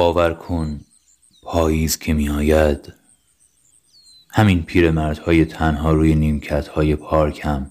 باور 0.00 0.34
کن 0.34 0.80
پاییز 1.42 1.98
که 1.98 2.12
می 2.12 2.28
آید 2.28 2.94
همین 4.28 4.62
پیرمردهای 4.62 5.44
تنها 5.44 5.92
روی 5.92 6.14
نیمکت 6.14 6.68
های 6.68 6.96
پارک 6.96 7.40
هم 7.44 7.70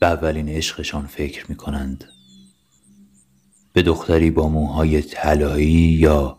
به 0.00 0.06
اولین 0.06 0.48
عشقشان 0.48 1.06
فکر 1.06 1.46
می 1.48 1.56
کنند 1.56 2.04
به 3.72 3.82
دختری 3.82 4.30
با 4.30 4.48
موهای 4.48 5.02
طلایی 5.02 5.72
یا 5.72 6.38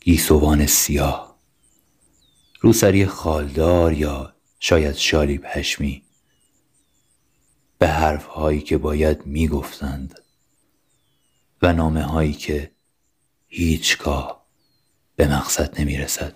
گیسوان 0.00 0.66
سیاه. 0.66 1.38
روسری 2.60 3.06
خالدار 3.06 3.92
یا 3.92 4.34
شاید 4.60 4.94
شالی 4.94 5.38
پشمی. 5.38 6.02
به 7.78 7.88
حرف 7.88 8.26
هایی 8.26 8.60
که 8.60 8.78
باید 8.78 9.26
می 9.26 9.48
گفتند 9.48 10.18
و 11.62 11.72
نامه 11.72 12.02
هایی 12.02 12.32
که 12.32 12.70
هیچگاه 13.48 14.39
به 15.20 15.26
مقصد 15.26 15.80
نمی 15.80 15.96
رسد 15.96 16.32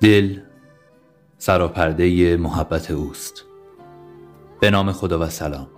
دل 0.00 0.40
سراپرده 1.38 2.36
محبت 2.36 2.90
اوست. 2.90 3.44
به 4.60 4.70
نام 4.70 4.92
خدا 4.92 5.18
و 5.18 5.26
سلام. 5.26 5.77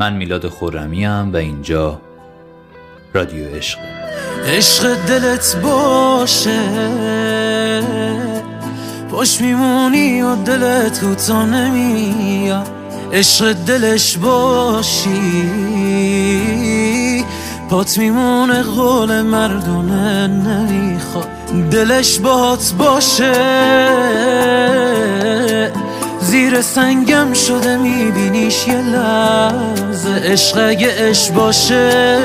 من 0.00 0.12
میلاد 0.12 0.48
خورمیم 0.48 1.32
و 1.32 1.36
اینجا 1.36 2.00
رادیو 3.14 3.48
عشق. 3.48 3.78
عشق 4.46 4.94
دلت 4.94 5.56
باشه 5.56 6.60
پاش 9.10 9.40
میمونی 9.40 10.22
و 10.22 10.36
دلت 10.36 11.00
کوتا 11.00 11.44
نمیاد. 11.44 12.70
عشق 13.12 13.52
دلش 13.52 14.16
باشی 14.16 15.14
پات 17.70 17.98
میمونه 17.98 18.62
قول 18.62 19.22
مردونه 19.22 20.26
نمی‌خواد. 20.26 21.28
دلش 21.70 22.18
بات 22.18 22.72
باشه. 22.78 23.34
زیر 26.28 26.60
سنگم 26.62 27.32
شده 27.32 27.76
میبینیش 27.76 28.68
یه 28.68 28.80
لحظه. 28.80 30.10
عشق 30.24 30.68
اگه 30.68 30.94
اش 30.98 31.30
باشه. 31.30 32.16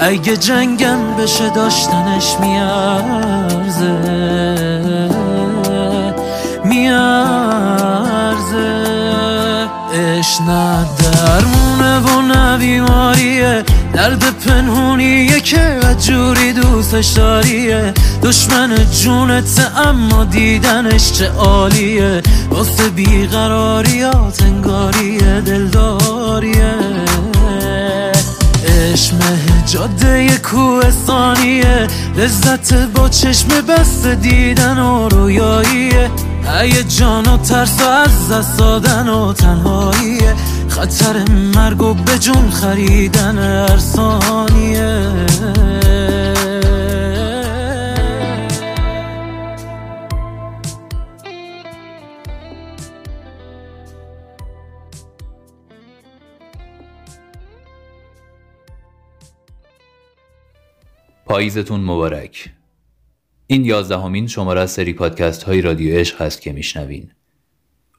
اگه 0.00 0.36
جنگم 0.36 1.16
بشه 1.18 1.48
داشتنش 1.48 2.36
میارزه. 2.40 3.98
میارزه. 6.64 7.34
اش 10.18 10.40
نه 10.40 10.86
درمونه 10.98 11.98
و 11.98 12.22
نه 12.22 12.58
بیماریه. 12.58 13.64
درد 13.94 14.24
پنهونیه 14.46 15.40
که 15.40 15.80
جوری 16.00 16.52
دوستش 16.52 17.06
داریه. 17.06 17.94
دشمن 18.24 18.76
جونت 19.02 19.72
اما 19.76 20.24
دیدنش 20.24 21.12
چه 21.12 21.28
عالیه. 21.28 22.22
واسه 22.50 22.88
بیقراریات 22.88 24.42
انگاریه 24.42 25.40
دلداریه. 25.40 26.74
عشق 28.68 29.14
جاده 29.66 30.38
کوهستانیه 30.38 31.86
لذت 32.16 32.74
با 32.74 33.08
چشم 33.08 33.48
بست 33.48 34.06
دیدن 34.06 34.78
و 34.78 35.08
رویاییه. 35.08 36.10
ای 36.62 36.84
جان 36.84 37.26
و 37.26 37.36
ترس 37.36 37.80
و 37.80 37.88
از 37.88 38.28
دست 38.32 38.58
دادن 38.58 39.08
و 39.08 39.32
تنهاییه. 39.32 40.34
خطر 40.68 41.24
مرگ 41.54 41.82
و 41.82 41.94
به 41.94 42.18
جون 42.18 42.50
خریدن 42.50 43.38
ارسانیه. 43.38 45.10
پاییزتون 61.34 61.80
مبارک. 61.80 62.50
این 63.46 63.64
یازدهمین 63.64 64.26
شماره 64.26 64.60
از 64.60 64.70
سری 64.70 64.92
پادکست 64.92 65.42
های 65.42 65.62
رادیو 65.62 65.94
عشق 65.94 66.22
هست 66.22 66.40
که 66.40 66.52
میشنوین. 66.52 67.10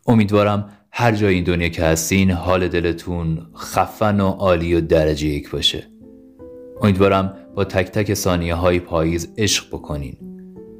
امیدوارم 0.07 0.69
هر 0.91 1.11
جای 1.11 1.35
این 1.35 1.43
دنیا 1.43 1.67
که 1.67 1.83
هستین 1.83 2.31
حال 2.31 2.67
دلتون 2.67 3.47
خفن 3.57 4.19
و 4.19 4.29
عالی 4.29 4.75
و 4.75 4.81
درجه 4.81 5.27
یک 5.27 5.51
باشه. 5.51 5.87
امیدوارم 6.81 7.33
با 7.55 7.63
تک 7.63 7.85
تک 7.85 8.13
ثانیه 8.13 8.55
های 8.55 8.79
پاییز 8.79 9.33
عشق 9.37 9.67
بکنین. 9.67 10.17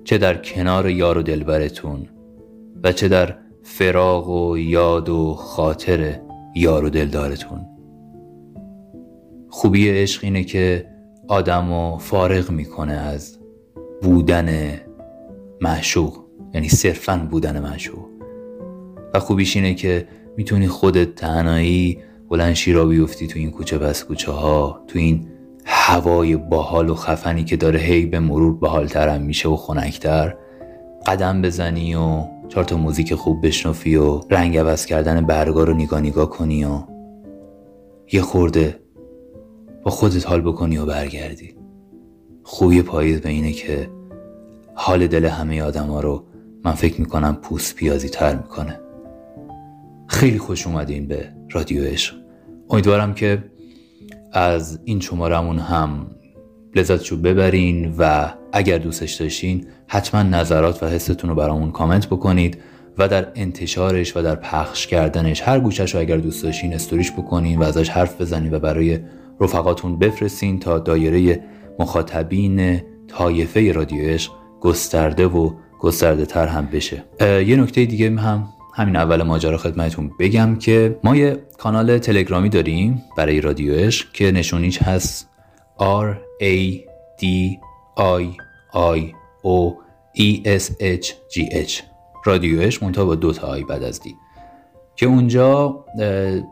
چه 0.04 0.18
در 0.18 0.38
کنار 0.38 0.90
یار 0.90 1.18
و 1.18 1.22
دلبرتون 1.22 2.10
و 2.84 2.92
چه 2.92 3.08
در 3.08 3.36
فراغ 3.64 4.30
و 4.30 4.58
یاد 4.58 5.10
و 5.10 5.34
خاطر 5.34 6.20
یار 6.56 6.86
و 6.86 6.90
دلدارتون. 6.90 7.66
خوبی 9.50 9.90
عشق 9.90 10.24
اینه 10.24 10.44
که 10.44 10.95
آدم 11.28 11.74
رو 11.74 11.98
فارغ 11.98 12.52
می‌کنه 12.52 12.94
از 12.94 13.38
بودن 14.02 14.80
معشوق. 15.62 16.18
یعنی 16.54 16.70
صرفا 16.70 17.28
بودن 17.32 17.60
معشوق. 17.60 18.06
و 19.14 19.20
خوبیش 19.20 19.56
اینه 19.56 19.74
که 19.74 20.08
می‌تونی 20.38 20.68
خودت 20.68 21.16
تنهایی 21.16 22.00
بلند 22.30 22.54
شیرا 22.54 22.86
بیفتی 22.86 23.28
تو 23.28 23.40
این 23.40 23.52
کوچه 23.52 23.78
بس 23.78 24.04
کوچه 24.04 24.32
ها 24.32 24.84
تو 24.88 25.00
این 25.00 25.28
هوای 25.66 26.36
باحال 26.36 26.90
و 26.90 26.96
خفنی 26.96 27.44
که 27.44 27.58
داره 27.58 27.80
هی 27.80 28.06
به 28.06 28.20
مرور 28.20 28.54
باحالترم 28.54 29.22
میشه 29.22 29.50
و 29.50 29.56
خنکتر. 29.56 30.36
قدم 31.08 31.42
بزنی 31.42 31.96
و 31.96 32.24
چهار 32.50 32.64
تا 32.64 32.78
موزیک 32.78 33.16
خوب 33.16 33.48
بشنفی 33.48 33.96
و 33.96 34.20
رنگ 34.30 34.58
عوض 34.58 34.86
کردن 34.86 35.26
برگا 35.26 35.64
رو 35.64 35.74
نگاه 35.74 36.02
نگاه 36.02 36.30
کنی 36.30 36.66
و 36.66 36.80
یه 38.12 38.22
خورده 38.22 38.80
با 39.86 39.92
خودت 39.92 40.28
حال 40.28 40.42
بکنی 40.42 40.78
و 40.78 40.86
برگردی. 40.86 41.56
خوبی 42.44 42.82
پاییز 42.82 43.22
به 43.22 43.30
اینه 43.30 43.52
که 43.52 43.90
حال 44.76 45.08
دل 45.08 45.26
همه 45.26 45.62
آدم 45.62 45.88
ها 45.88 46.00
رو 46.00 46.24
من 46.64 46.72
فکر 46.72 47.02
می‌کنم 47.02 47.38
پوست 47.42 47.76
پیازی 47.76 48.10
تر 48.10 48.36
می‌کنه. 48.36 48.80
خیلی 50.08 50.38
خوش 50.38 50.68
اومدین 50.68 51.08
به 51.08 51.30
رادیو 51.52 51.84
عشق. 51.84 52.16
امیدوارم 52.70 53.14
که 53.14 53.44
از 54.32 54.80
این 54.86 55.00
شمارمون 55.00 55.60
هم 55.60 56.08
لذتشو 56.76 57.18
ببرین 57.18 57.96
و 57.98 58.34
اگر 58.54 58.78
دوستش 58.78 59.14
داشتین 59.14 59.68
حتما 59.88 60.24
نظرات 60.24 60.84
و 60.84 60.86
حستون 60.86 61.30
رو 61.30 61.36
برامون 61.36 61.72
کامنت 61.72 62.08
بکنید 62.08 62.58
و 62.98 63.08
در 63.08 63.28
انتشارش 63.36 64.18
و 64.18 64.22
در 64.22 64.36
پخش 64.36 64.88
کردنش 64.88 65.42
هر 65.42 65.60
گوشش 65.60 65.96
رو 65.96 66.02
اگر 66.02 66.18
دوست 66.18 66.44
داشتین 66.44 66.74
استوریش 66.74 67.12
بکنین 67.12 67.60
و 67.60 67.64
ازش 67.64 67.90
حرف 67.90 68.22
بزنین 68.22 68.54
و 68.54 68.60
برای 68.60 69.00
رفقاتون 69.40 70.00
بفرستین 70.00 70.60
تا 70.60 70.80
دایره 70.80 71.44
مخاطبین 71.80 72.82
تایفه 73.08 73.72
رادیو 73.72 74.06
عشق 74.06 74.32
گسترده 74.62 75.28
و 75.28 75.52
گسترده 75.80 76.26
تر 76.26 76.48
هم 76.48 76.66
بشه. 76.66 77.04
یه 77.22 77.56
نکته 77.56 77.86
دیگه 77.86 78.12
هم 78.12 78.48
همین 78.74 78.96
اول 78.96 79.24
ماجرا 79.24 79.58
خدمتتون 79.58 80.12
بگم 80.20 80.56
که 80.56 81.00
ما 81.04 81.16
یه 81.16 81.38
کانال 81.58 81.98
تلگرامی 81.98 82.50
داریم 82.50 83.04
برای 83.18 83.42
رادیو 83.42 83.74
عشق 83.74 84.12
که 84.12 84.32
نشونیش 84.32 84.82
هست 84.82 85.30
R 85.80 86.16
A 86.44 86.80
D 87.22 87.26
I 87.98 88.24
I 88.74 89.14
O 89.44 89.74
E 90.18 90.48
S 90.60 90.64
H 90.82 91.08
G 91.08 91.54
H. 91.68 91.82
رادیو 92.26 92.62
عشق 92.62 92.84
منتها 92.84 93.06
با 93.06 93.16
دو 93.16 93.34
تا 93.34 93.48
آی 93.48 93.64
بعد 93.64 93.84
از 93.84 94.02
دی. 94.02 94.16
که 94.96 95.06
اونجا 95.06 95.86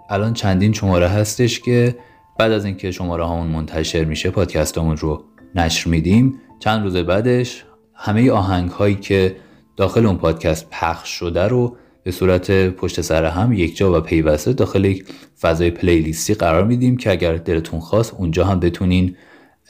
الان 0.10 0.34
چندین 0.34 0.74
شماره 0.74 1.08
هستش 1.08 1.60
که 1.60 1.96
بعد 2.40 2.52
از 2.52 2.66
اینکه 2.66 2.92
شماره 2.92 3.24
هامون 3.24 3.48
منتشر 3.48 4.04
میشه 4.04 4.30
پادکستامون 4.30 4.98
رو 4.98 5.24
نشر 5.56 5.90
میدیم. 5.90 6.42
چند 6.60 6.84
روز 6.84 6.96
بعدش 6.96 7.66
همه 7.94 8.32
آهنگ 8.32 8.70
هایی 8.70 8.96
که 8.96 9.36
داخل 9.78 10.06
اون 10.06 10.18
پادکست 10.18 10.68
پخش 10.72 11.10
شده 11.10 11.48
رو 11.48 11.78
به 12.04 12.12
صورت 12.12 12.52
پشت 12.52 13.02
سر 13.02 13.26
هم 13.26 13.54
یک 13.54 13.78
جا 13.78 13.98
و 13.98 14.02
پیوسته 14.02 14.54
داخل 14.54 14.86
یک 14.86 15.06
فضای 15.42 15.72
پلیلیستی 15.72 16.34
قرار 16.34 16.66
میدیم 16.66 16.98
که 16.98 17.12
اگر 17.12 17.36
دلتون 17.36 17.80
خواست 17.80 18.14
اونجا 18.14 18.46
هم 18.46 18.60
بتونین 18.60 19.16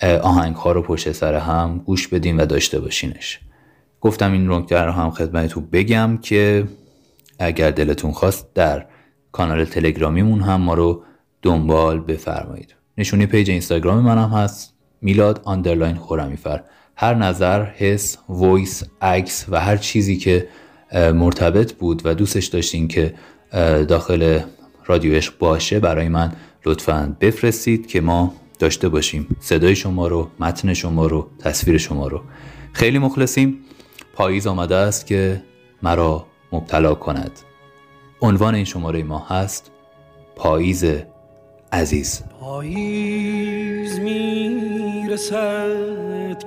آهنگ 0.01 0.55
ها 0.55 0.71
رو 0.71 0.81
پشت 0.81 1.11
سر 1.11 1.35
هم 1.35 1.81
گوش 1.85 2.07
بدین 2.07 2.37
و 2.37 2.45
داشته 2.45 2.79
باشینش. 2.79 3.39
گفتم 4.01 4.31
این 4.31 4.51
نکته 4.51 4.81
رو 4.81 4.91
هم 4.91 5.11
خدمتتون 5.11 5.67
بگم 5.71 6.17
که 6.21 6.67
اگر 7.39 7.71
دلتون 7.71 8.11
خواست 8.11 8.53
در 8.53 8.85
کانال 9.31 9.65
تلگرامیمون 9.65 10.41
هم 10.41 10.61
ما 10.61 10.73
رو 10.73 11.03
دنبال 11.43 11.99
بفرمایید. 11.99 12.75
نشونی 12.97 13.25
page 13.25 13.49
اینستاگرام 13.49 13.99
منم 13.99 14.29
هست. 14.29 14.73
میلاد 15.01 15.41
underline 15.43 15.95
خرمی‌فر 15.95 16.63
هر 16.95 17.13
نظر 17.13 17.65
حس 17.65 18.17
voice 18.29 18.83
عکس 19.01 19.45
و 19.49 19.59
هر 19.59 19.77
چیزی 19.77 20.17
که 20.17 20.47
مرتبط 20.93 21.73
بود 21.73 22.01
و 22.05 22.15
دوستش 22.15 22.45
داشتین 22.45 22.87
که 22.87 23.13
داخل 23.87 24.39
رادیو 24.85 25.13
عشق 25.13 25.37
باشه 25.37 25.79
برای 25.79 26.09
من 26.09 26.31
لطفا 26.65 27.15
بفرستید 27.21 27.87
که 27.87 28.01
ما 28.01 28.33
داشته 28.59 28.89
باشیم. 28.89 29.35
صدای 29.39 29.75
شما 29.75 30.07
رو 30.07 30.29
متن 30.39 30.73
شما 30.73 31.05
رو 31.07 31.29
تصویر 31.39 31.77
شما 31.77 32.07
رو. 32.07 32.21
خیلی 32.73 32.99
مخلصیم. 32.99 33.59
پاییز 34.13 34.47
آمده 34.47 34.75
است 34.75 35.07
که 35.07 35.43
مرا 35.83 36.25
مبتلا 36.51 36.95
کند. 36.95 37.31
عنوان 38.21 38.55
این 38.55 38.65
شماره 38.65 39.03
ما 39.03 39.19
هست. 39.19 39.71
پاییز 40.35 40.85
عزیز. 41.73 42.23
پاییز 42.41 43.99
می‌رسد 43.99 45.67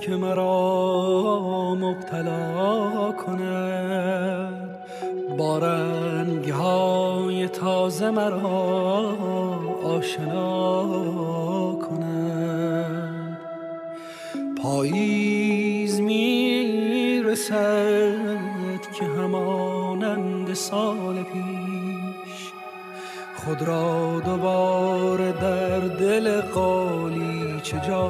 که 0.00 0.16
مرا 0.16 1.74
مبتلا 1.74 3.12
کند. 3.12 4.78
با 5.38 5.58
رنگ 5.58 6.48
های 6.48 7.48
تازه 7.48 8.10
مرا 8.10 9.16
آشنا 9.84 10.82
کند. 11.72 13.38
پاییز 14.62 16.00
می‌رسد 16.00 17.46
که 18.98 19.04
همانند 19.04 20.54
سال 20.54 21.22
پیش 21.22 21.55
خود 23.46 23.62
را 23.62 24.20
دوباره 24.24 25.32
در 25.32 25.78
دل 25.78 26.40
قالی 26.40 27.60
چه 27.62 27.80
جا 27.88 28.08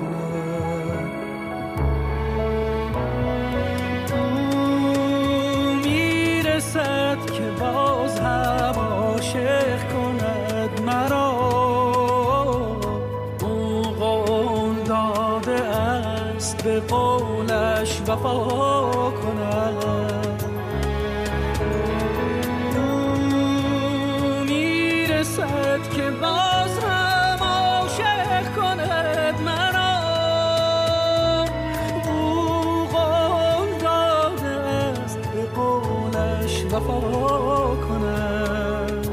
کند؟ 0.00 1.10
می‌رسد 5.84 7.18
که 7.32 7.42
باز 7.60 8.20
هم 8.20 8.74
عاشق 8.74 9.92
کند 9.92 10.80
مرا. 10.86 11.30
او 13.42 13.82
قول 13.82 14.74
داده 14.84 15.64
است 15.64 16.64
به 16.64 16.80
قولش 16.80 18.00
وفا. 18.06 18.99
وفا 36.72 37.76
کند 37.76 39.08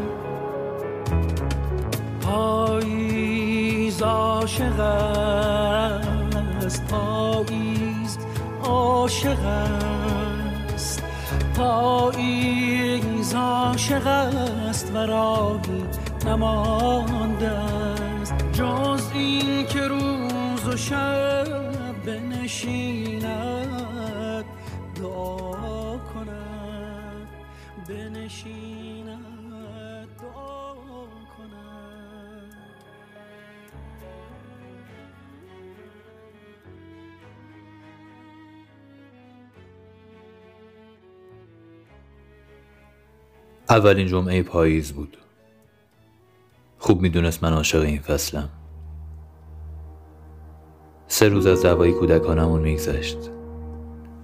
پاییز 2.22 4.02
عاشق 4.02 4.80
است 4.80 6.88
پاییز 6.88 8.18
عاشق 8.64 9.46
است. 9.46 11.04
پاییز 11.56 13.36
عاشق 13.36 14.08
است 14.08 14.92
و 14.94 14.98
راهی 14.98 15.84
نمانده 16.26 17.48
است. 17.48 18.34
جز 18.54 19.04
این 19.14 19.66
که 19.66 19.82
روز 19.82 20.68
و 20.68 20.78
شب 20.78 21.48
بنشیند 22.06 23.17
بنشیند 27.90 29.26
دعا 30.22 30.76
کند 31.38 32.54
اولین 43.70 44.08
جمعه 44.08 44.44
پاییز 44.44 44.94
بود. 44.94 45.18
خوب 46.78 47.02
می‌دونست 47.02 47.44
من 47.44 47.54
عاشق 47.54 47.82
این 47.82 48.00
فصلم. 48.00 48.50
سه 51.08 51.30
روز 51.30 51.46
از 51.46 51.62
دوایی 51.62 51.94
کودکانمون 51.94 52.62
میگذشت. 52.62 53.18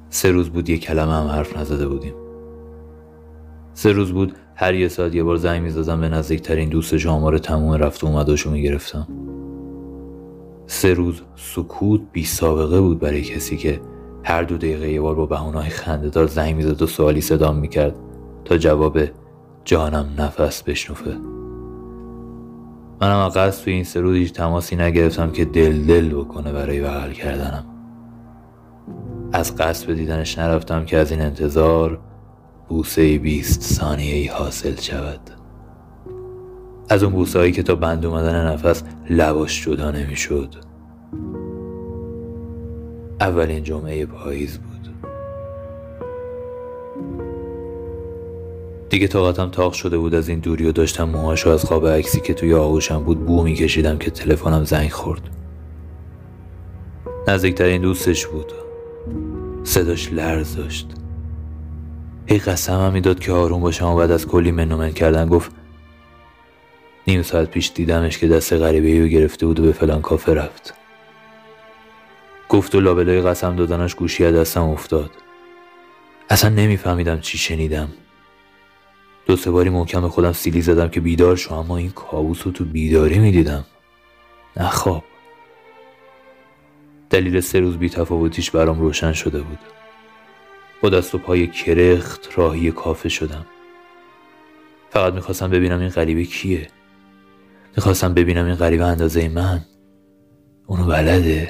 سه 0.09 0.31
روز 0.31 0.49
بود 0.49 0.69
یه 0.69 0.77
کلمه 0.77 1.13
هم 1.13 1.27
حرف 1.27 1.57
نزده 1.57 1.87
بودیم. 1.87 2.22
سه 3.73 3.91
روز 3.91 4.11
بود 4.11 4.33
هر 4.55 4.73
یه 4.73 4.87
ساعت 4.87 5.15
یه 5.15 5.23
بار 5.23 5.35
زنگ 5.35 5.61
می‌زدم 5.61 6.01
به 6.01 6.09
نزدیکترین 6.09 6.69
دوست 6.69 7.05
آمار 7.05 7.37
تموم 7.37 7.73
رفت 7.73 8.03
و 8.03 8.07
اومداشو 8.07 8.51
می‌گرفتم. 8.51 9.07
سه 10.67 10.93
روز 10.93 11.21
سکوت 11.35 12.01
بی 12.11 12.23
سابقه 12.23 12.81
بود 12.81 12.99
برای 12.99 13.21
کسی 13.21 13.57
که 13.57 13.81
هر 14.23 14.43
دو 14.43 14.57
دقیقه 14.57 14.91
یه 14.91 15.01
بار 15.01 15.15
با 15.15 15.25
بهونه‌های 15.25 15.69
خندهدار 15.69 16.27
زنگ 16.27 16.55
می‌زد 16.55 16.81
و 16.81 16.87
سوالی 16.87 17.21
صدام 17.21 17.55
می‌کرد 17.55 17.95
تا 18.45 18.57
جواب 18.57 18.99
جانم 19.65 20.09
نفس 20.17 20.63
بشنوفه 20.63 21.17
منم 23.01 23.29
قصد 23.29 23.63
توی 23.63 23.73
این 23.73 23.83
سه 23.83 24.01
روز 24.01 24.15
هیچ 24.15 24.33
تماسی 24.33 24.75
نگرفتم 24.75 25.31
که 25.31 25.45
دل 25.45 25.85
دل 25.85 26.09
بکنه 26.09 26.51
برای 26.51 26.81
بغل 26.81 27.11
کردنم. 27.11 27.65
از 29.33 29.55
قصد 29.55 29.87
به 29.87 29.93
دیدنش 29.93 30.39
نرفتم 30.39 30.85
که 30.85 30.97
از 30.97 31.11
این 31.11 31.21
انتظار 31.21 31.99
بوسه 32.73 33.17
بیست 33.17 33.61
ثانیه 33.61 34.15
ای 34.15 34.27
حاصل 34.27 34.75
شود. 34.75 35.19
از 36.89 37.03
اون 37.03 37.13
بوسه 37.13 37.39
هایی 37.39 37.51
که 37.51 37.63
تا 37.63 37.75
بند 37.75 38.05
اومدن 38.05 38.47
نفس 38.47 38.83
لباش 39.09 39.65
جدا 39.65 39.91
نمی‌شد. 39.91 40.55
اولین 43.21 43.63
جمعه 43.63 44.05
پاییز 44.05 44.57
بود. 44.57 44.93
دیگه 48.89 49.07
طاقتم 49.07 49.49
تاق 49.49 49.73
شده 49.73 49.97
بود 49.97 50.15
از 50.15 50.29
این 50.29 50.39
دوری 50.39 50.65
و 50.65 50.71
داشتم 50.71 51.03
موهاشو 51.03 51.49
از 51.49 51.65
خواب 51.65 51.87
عکسی 51.87 52.21
که 52.21 52.33
توی 52.33 52.53
آغوشم 52.53 53.03
بود 53.03 53.25
بو 53.25 53.43
میکشیدم 53.43 53.97
که 53.97 54.11
تلفنم 54.11 54.63
زنگ 54.63 54.89
خورد. 54.89 55.29
نزدیکترین 57.27 57.81
دوستش 57.81 58.27
بود. 58.27 58.53
صداش 59.63 60.13
لرز 60.13 60.55
داشت. 60.55 61.02
هی 62.25 62.39
قسم 62.39 62.73
هم 62.73 62.93
می‌داد 62.93 63.19
که 63.19 63.31
آروم 63.31 63.61
باشم 63.61 63.85
و 63.85 63.95
بعد 63.95 64.11
از 64.11 64.27
کلی 64.27 64.51
منومن 64.51 64.91
کردن 64.91 65.29
گفت 65.29 65.51
نیم 67.07 67.21
ساعت 67.21 67.51
پیش 67.51 67.71
دیدمش 67.75 68.17
که 68.17 68.27
دست 68.27 68.53
غریبه 68.53 69.01
رو 69.01 69.07
گرفته 69.07 69.45
بود 69.45 69.59
و 69.59 69.63
به 69.63 69.71
فلان 69.71 70.01
کافه 70.01 70.33
رفت. 70.33 70.73
گفت 72.49 72.75
و 72.75 72.81
لابلای 72.81 73.21
قسم 73.21 73.55
دادنش 73.55 73.95
گوشی 73.95 74.25
از 74.25 74.35
دستم 74.35 74.63
افتاد. 74.63 75.11
اصلا 76.29 76.49
نمیفهمیدم 76.49 77.19
چی 77.19 77.37
شنیدم. 77.37 77.89
دو 79.25 79.35
سه 79.35 79.51
باری 79.51 79.69
محکم 79.69 80.07
خودم 80.07 80.31
سیلی 80.31 80.61
زدم 80.61 80.89
که 80.89 80.99
بیدار 80.99 81.35
شو 81.35 81.53
اما 81.53 81.77
این 81.77 81.91
کابوس 81.91 82.45
رو 82.45 82.51
تو 82.51 82.65
بیداری 82.65 83.19
می‌دیدم. 83.19 83.65
نه 84.57 84.69
خواب. 84.69 85.03
دلیل 87.09 87.39
سه 87.39 87.59
روز 87.59 87.77
بی 87.77 87.89
تفاوتیش 87.89 88.51
برام 88.51 88.79
روشن 88.79 89.13
شده 89.13 89.41
بود. 89.41 89.59
با 90.83 90.89
دست 90.89 91.15
و 91.15 91.17
پای 91.17 91.47
کرخت 91.47 92.29
راهی 92.35 92.71
کافه 92.71 93.09
شدم. 93.09 93.45
فقط 94.89 95.13
می‌خواستم 95.13 95.49
ببینم 95.49 95.79
این 95.79 95.89
غریبه 95.89 96.23
کیه. 96.23 96.67
می‌خواستم 97.77 98.13
ببینم 98.13 98.45
این 98.45 98.55
غریبه 98.55 98.85
اندازه 98.85 99.29
من. 99.29 99.61
اونو 100.67 100.85
بلده. 100.85 101.49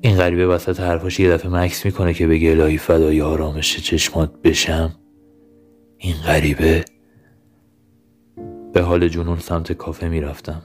این 0.00 0.16
غریبه 0.16 0.46
وسط 0.46 0.80
حرفاش 0.80 1.20
یه 1.20 1.30
دفعه 1.30 1.50
مکس 1.50 1.86
می‌کنه 1.86 2.14
که 2.14 2.26
بگه 2.26 2.50
الهی 2.50 2.78
فدای 2.78 3.20
آرامش 3.20 3.76
چشمات 3.76 4.42
بشم. 4.42 4.94
این 5.98 6.14
غریبه. 6.16 6.84
به 8.72 8.82
حال 8.82 9.08
جنون 9.08 9.38
سمت 9.38 9.72
کافه 9.72 10.08
می‌رفتم. 10.08 10.62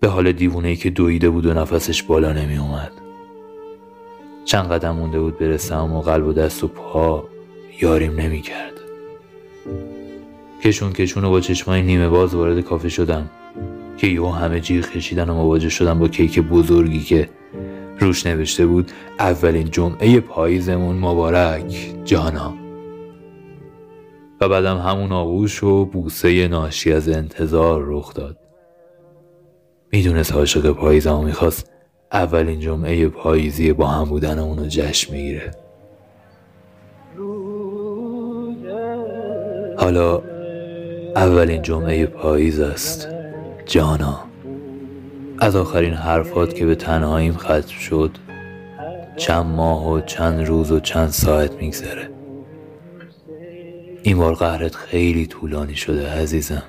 به 0.00 0.08
حال 0.08 0.32
دیوونه 0.32 0.68
ای 0.68 0.76
که 0.76 0.90
دویده 0.90 1.30
بود 1.30 1.46
و 1.46 1.54
نفسش 1.54 2.02
بالا 2.02 2.32
نمی 2.32 2.56
اومد 2.56 3.01
چند 4.44 4.72
قدم 4.72 4.90
مونده 4.90 5.20
بود 5.20 5.38
برسم 5.38 5.92
و 5.92 6.00
قلب 6.00 6.26
و 6.26 6.32
دست 6.32 6.64
و 6.64 6.68
پا 6.68 7.28
یاریم 7.80 8.40
کرد 8.40 8.72
کشون 10.64 10.92
کشون 10.92 11.24
و 11.24 11.30
با 11.30 11.40
چشمای 11.40 11.82
نیمه 11.82 12.08
باز 12.08 12.34
وارد 12.34 12.60
کافه 12.60 12.88
شدم 12.88 13.30
که 13.96 14.06
یهو 14.06 14.30
همه 14.30 14.60
جیغ 14.60 14.90
کشیدن 14.90 15.30
و 15.30 15.34
مواجه 15.34 15.68
شدم 15.68 15.98
با 15.98 16.08
کیک 16.08 16.38
بزرگی 16.38 17.00
که 17.00 17.28
روش 18.00 18.26
نوشته 18.26 18.66
بود 18.66 18.92
اولین 19.18 19.70
جمعه 19.70 20.20
پاییزمون 20.20 20.96
مبارک 20.96 21.94
جانا. 22.04 22.54
و 24.40 24.48
بعدم 24.48 24.78
همون 24.78 25.12
آغوش 25.12 25.62
و 25.62 25.84
بوسه 25.84 26.48
ناشی 26.48 26.92
از 26.92 27.08
انتظار 27.08 27.82
رخ 27.86 28.14
داد. 28.14 28.36
می‌دونست 29.92 30.32
عاشق 30.32 30.70
پاییزم 30.70 31.24
می‌خواست. 31.24 31.71
اولین 32.12 32.60
جمعه 32.60 33.08
پاییزی 33.08 33.72
با 33.72 33.86
هم 33.86 34.04
بودن 34.04 34.38
اونو 34.38 34.66
جشن 34.66 35.12
می‌گیره. 35.12 35.50
حالا 39.78 40.22
اولین 41.16 41.62
جمعه 41.62 42.06
پاییز 42.06 42.60
است. 42.60 43.08
جانا 43.66 44.20
از 45.38 45.56
آخرین 45.56 45.94
حرفات 45.94 46.54
که 46.54 46.66
به 46.66 46.74
تنهاییم 46.74 47.36
ختم 47.36 47.60
شد 47.60 48.10
چند 49.16 49.46
ماه 49.46 49.90
و 49.90 50.00
چند 50.00 50.46
روز 50.46 50.72
و 50.72 50.80
چند 50.80 51.08
ساعت 51.08 51.52
میگذره. 51.52 52.10
این 54.02 54.18
بار 54.18 54.34
قهرت 54.34 54.74
خیلی 54.74 55.26
طولانی 55.26 55.74
شده 55.74 56.08
عزیزم. 56.08 56.62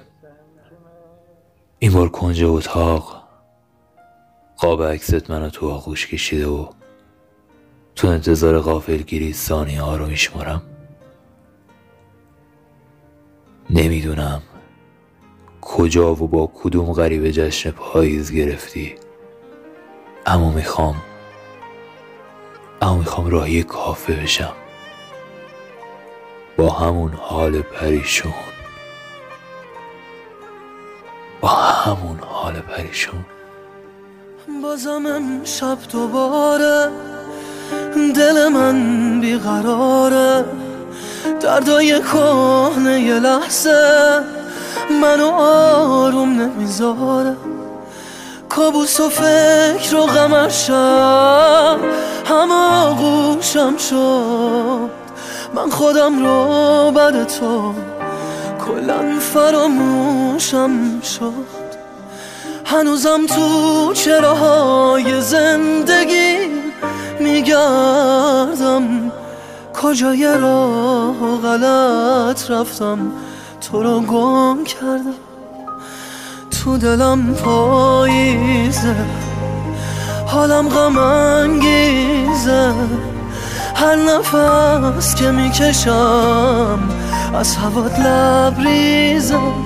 این 1.79 1.93
بار 1.93 2.09
کنج 2.09 2.43
اتاق 2.43 3.22
قاب 4.57 4.83
عکست 4.83 5.29
منو 5.29 5.49
تو 5.49 5.69
آغوش 5.69 6.07
کشیده 6.07 6.47
و 6.47 6.67
تو 7.95 8.07
انتظار 8.07 8.59
غافلگیری 8.59 9.33
ثانیه 9.33 9.81
ها 9.81 9.95
رو 9.95 10.05
میشمارم. 10.05 10.61
نمی‌دونم 13.69 14.41
کجا 15.61 16.11
و 16.11 16.27
با 16.27 16.51
کدوم 16.55 16.93
غریبه 16.93 17.31
جشن 17.31 17.71
پاییز 17.71 18.31
گرفتی 18.31 18.95
اما 20.25 20.51
می‌خوام 20.51 20.95
اما 22.81 22.97
می‌خوام 22.97 23.29
راهی 23.29 23.63
کافه 23.63 24.13
بشم. 24.13 24.53
با 26.57 26.69
همون 26.69 27.13
حال 27.13 27.61
پریشون 27.61 28.33
با 31.41 31.49
همون 31.49 32.19
حال 32.19 32.59
پریشون. 32.59 33.25
بازم 34.47 35.05
امشب 35.05 35.77
دوباره 35.91 36.89
دل 38.15 38.47
من 38.47 39.19
بیقراره. 39.21 40.45
دردای 41.41 41.99
کهنه 41.99 43.01
یه 43.01 43.19
لحظه 43.19 44.19
منو 45.01 45.27
آروم 45.27 46.41
نمی‌ذاره. 46.41 47.35
کابوس 48.49 48.99
و 48.99 49.09
فکر 49.09 49.95
و 49.95 50.05
غمشم 50.05 51.79
همه 52.25 52.95
گوشم 52.95 53.77
شد. 53.77 54.89
من 55.55 55.69
خودم 55.69 56.25
رو 56.25 56.91
بد 56.91 57.27
تو 57.27 57.73
کلا 58.65 59.19
فراموشم 59.19 61.01
شد. 61.01 61.52
هنوزم 62.73 63.25
تو 63.25 63.93
چراهای 63.93 65.21
زندگی 65.21 66.37
میگردم. 67.19 69.11
کجای 69.73 70.37
راه 70.37 71.37
غلط 71.43 72.51
رفتم؟ 72.51 73.11
تو 73.61 73.83
رو 73.83 73.99
گم 73.99 74.63
کردم. 74.63 75.13
تو 76.51 76.77
دلم 76.77 77.33
پاییزه. 77.33 78.95
حالم 80.27 80.69
غم 80.69 80.97
انگیزه. 80.97 82.73
هر 83.75 83.95
نفس 83.95 85.15
که 85.15 85.31
می‌کشم 85.31 86.79
از 87.33 87.55
هوات 87.55 87.99
لبریزه. 87.99 89.62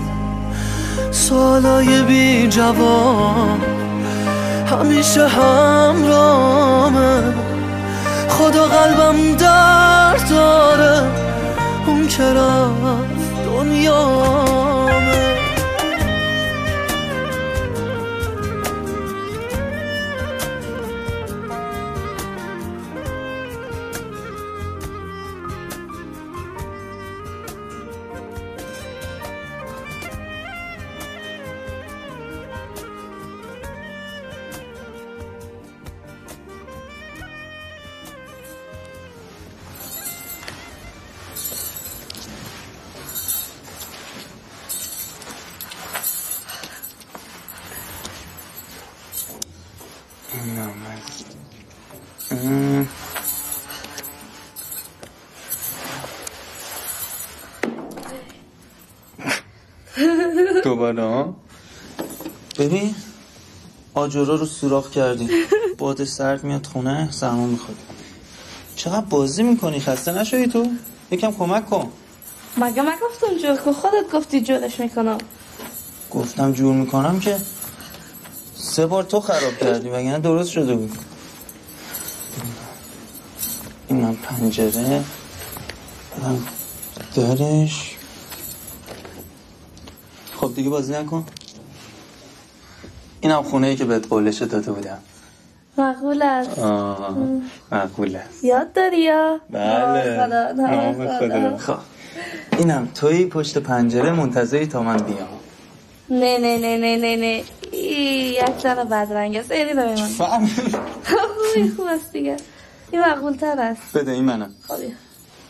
سالای 1.29 2.01
بی 2.03 2.47
جواب. 2.47 3.59
همیشه 4.71 5.27
همرامه 5.27 7.21
خدا 8.29 8.65
قلبم 8.65 9.35
درد 9.35 10.29
داره. 10.29 11.01
اون 11.87 12.07
که 12.07 12.23
رفت 12.23 13.45
دنیامه 13.45 14.56
ها 60.95 61.35
ببین 62.59 62.95
آجورا 63.93 64.35
رو 64.35 64.45
سوراخ 64.45 64.91
کردی. 64.91 65.29
باد 65.77 66.03
سرد 66.03 66.43
میاد 66.43 66.65
خونه 66.65 67.11
سرما 67.11 67.47
می‌خواد 67.47 67.77
چقدر 68.75 69.05
بازی 69.05 69.43
می‌کنی؟ 69.43 69.79
خسته 69.79 70.11
نشدی 70.11 70.47
تو؟ 70.47 70.67
یکم 71.11 71.31
کمک 71.31 71.69
کن. 71.69 71.91
مگه 72.57 72.81
من 72.81 72.95
گفتم 73.03 73.37
جور 73.37 73.55
کن؟ 73.55 73.71
خودت 73.71 74.11
گفتی 74.13 74.41
جورش 74.41 74.79
می‌کنم. 74.79 75.17
گفتم 76.11 76.51
جور 76.51 76.75
می‌کنم 76.75 77.19
که 77.19 77.37
سه 78.55 78.85
بار 78.85 79.03
تو 79.03 79.19
خراب 79.19 79.57
کردی 79.59 79.89
وگرنه 79.89 80.19
درست 80.19 80.49
شده 80.49 80.75
بود؟ 80.75 80.97
اینم 83.87 84.15
پنجره. 84.15 85.03
اینم 86.17 86.43
درش. 87.15 87.96
خب 90.47 90.55
دیگه 90.55 90.69
بازی 90.69 90.93
نکن. 90.93 91.25
اینم 93.21 93.43
خونه 93.43 93.67
ای 93.67 93.75
که 93.75 93.85
بهت 93.85 94.07
قولش 94.07 94.41
داده 94.41 94.71
بودم. 94.71 94.97
مقبول 95.77 96.21
است. 96.21 96.59
معقول 97.71 98.15
است. 98.15 98.43
یاد 98.43 98.73
داری 98.73 98.99
یا؟ 98.99 99.39
بله. 99.49 100.53
نام 100.53 101.17
خدا. 101.19 101.57
خب. 101.57 101.77
اینم 102.57 102.87
توی 102.95 103.25
پشت 103.25 103.57
پنجره 103.57 104.11
منتظری 104.11 104.67
تا 104.67 104.83
من 104.83 104.97
بیام. 104.97 105.27
نه 106.09 106.37
نه 106.37 106.57
نه 106.57 106.77
نه 106.77 106.97
نه 106.97 107.15
نه. 107.15 107.43
ای، 107.71 107.81
یک 108.29 108.59
زن 108.63 108.83
بدرنگ 108.83 109.35
است. 109.35 109.51
ایری 109.51 109.73
رو 109.73 109.85
من. 109.85 109.95
فهم. 109.95 110.47
خوبی 111.03 111.69
خوب 111.69 111.85
است 111.87 112.11
دیگه. 112.13 112.37
این 112.91 113.01
مقبول 113.01 113.33
تر 113.33 113.59
است. 113.59 113.97
بده 113.97 114.11
این 114.11 114.23
منم. 114.23 114.49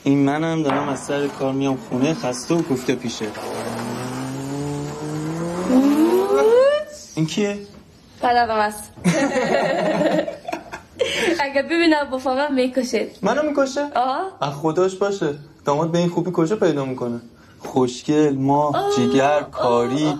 این 0.03 0.17
منم 0.25 0.63
دارم 0.63 0.89
از 0.89 0.99
سر 0.99 1.27
کار 1.27 1.53
میام 1.53 1.77
خونه 1.89 2.13
خسته 2.13 2.55
و 2.55 2.61
گفته 2.61 2.95
پیشه. 2.95 3.25
این 7.15 7.25
کیه؟ 7.25 7.57
پدرم 8.21 8.59
است 8.59 8.83
اگه 11.39 11.62
ببینم 11.62 12.09
بفهمم 12.12 12.53
می‌کشید 12.53 13.17
منو 13.21 13.43
می‌کشه؟ 13.43 13.88
آه. 13.95 14.51
خداش 14.53 14.95
باشه. 14.95 15.36
داماد 15.65 15.91
به 15.91 15.97
این 15.97 16.09
خوبی 16.09 16.31
کجا 16.33 16.55
پیدا 16.55 16.86
می‌کنه؟ 16.86 17.21
خوشگل 17.59 18.36
ماه 18.36 18.95
جیگر 18.95 19.41
کاری 19.41 20.13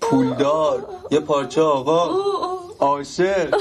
پولدار 0.00 0.86
یه 1.10 1.20
پارچه 1.20 1.62
آقا 1.62 2.10
عاشق. 2.78 3.54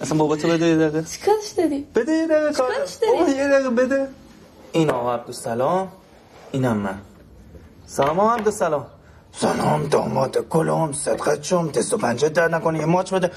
اصلا 0.00 0.18
بابا 0.18 0.36
تو 0.36 0.48
بده 0.48 0.66
یه 0.66 0.76
دقیقه. 0.76 1.04
چیکارش 1.04 1.48
داری؟ 1.56 1.86
بده 1.94 2.12
یه 2.12 2.26
دقیقه 2.26 2.52
کار 2.52 2.70
چیکارش 2.70 2.94
داری؟ 2.94 3.18
بابا 3.18 3.30
یه 3.30 3.48
دقیقه 3.48 3.70
بده. 3.70 4.08
این 4.72 4.90
آقا 4.90 5.14
عبدالسلام 5.14 5.88
اینم 6.52 6.76
من. 6.76 6.98
سلام 7.96 8.20
آقا 8.20 8.34
عبدالسلام 8.34 8.86
سلام 9.32 9.86
داماد 9.86 10.38
گلم 10.38 10.92
صدقت 10.92 11.42
شم 11.42 11.68
دست 11.68 11.94
و 11.94 11.98
پنجه 11.98 12.28
در 12.28 12.48
نکنه 12.48 12.78
یه 12.78 12.84
ماچ 12.86 13.14
بده. 13.14 13.30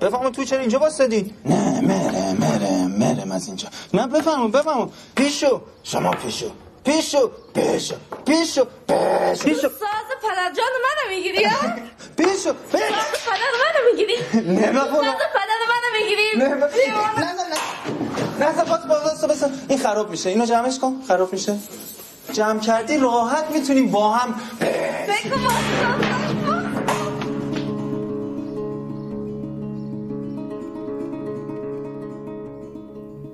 بفهمون 0.00 0.32
تو 0.32 0.44
چرا 0.44 0.60
اینجا 0.60 0.78
واسدی 0.78 1.34
نه 1.44 1.80
مره 1.80 2.32
مره 2.32 2.86
مرم 2.86 3.32
از 3.32 3.46
اینجا. 3.46 3.68
نه 3.94 4.06
بفهمون 4.06 4.50
بفهمون 4.50 4.90
پیشو. 5.16 5.60
شما 5.82 6.10
پیشو. 6.10 6.50
پیشو. 6.84 7.30
پیشو. 7.54 7.94
پیشو. 8.26 8.64
پیشو. 8.88 9.44
پیشو 9.44 9.68
ساز 9.68 10.08
پدرجان 10.22 10.72
منو 10.84 11.16
می‌گیری؟ 11.16 11.42
یا؟ 11.42 11.50
پیشو. 12.18 12.52
پیشو 12.72 13.04
پدر 13.24 13.52
منو 13.62 13.80
می‌گیری؟ 13.90 14.16
نه 14.56 14.72
بخونم 14.72 15.04
ساز 15.04 15.28
پدر 15.34 15.60
منو 15.70 15.88
می‌گیری؟ 16.00 16.38
نه 16.38 16.48
نه 16.48 17.32
نه 17.32 17.48
نه. 17.48 17.73
نه 18.40 18.64
باز 18.68 18.88
باز 18.88 19.24
بس 19.24 19.44
این 19.68 19.78
خراب 19.78 20.10
میشه. 20.10 20.30
اینو 20.30 20.46
جمعش 20.46 20.78
کن. 20.78 20.92
خراب 21.08 21.32
میشه. 21.32 21.56
جمع 22.32 22.60
کردی 22.60 22.98
راحت 22.98 23.44
می‌تونیم 23.54 23.90
با 23.90 24.10
هم 24.10 24.34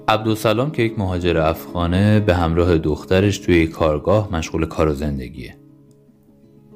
عبدالسلام 0.09 0.71
که 0.71 0.83
یک 0.83 0.99
مهاجر 0.99 1.38
افغانه 1.38 2.21
به 2.21 2.35
همراه 2.35 2.78
دخترش 2.78 3.38
توی 3.38 3.66
کارگاه 3.66 4.33
مشغول 4.33 4.66
کار 4.66 4.88
و 4.88 4.95
زندگیه. 4.95 5.57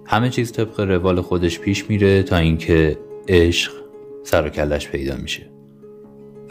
همه 0.06 0.30
چیز 0.30 0.52
طبق 0.52 0.80
روال 0.80 1.20
خودش 1.20 1.60
پیش 1.60 1.90
میره 1.90 2.22
تا 2.22 2.36
اینکه 2.36 2.98
عشق 3.28 3.72
سر 4.24 4.46
و 4.46 4.48
کلش 4.48 4.88
پیدا 4.88 5.16
میشه. 5.16 5.53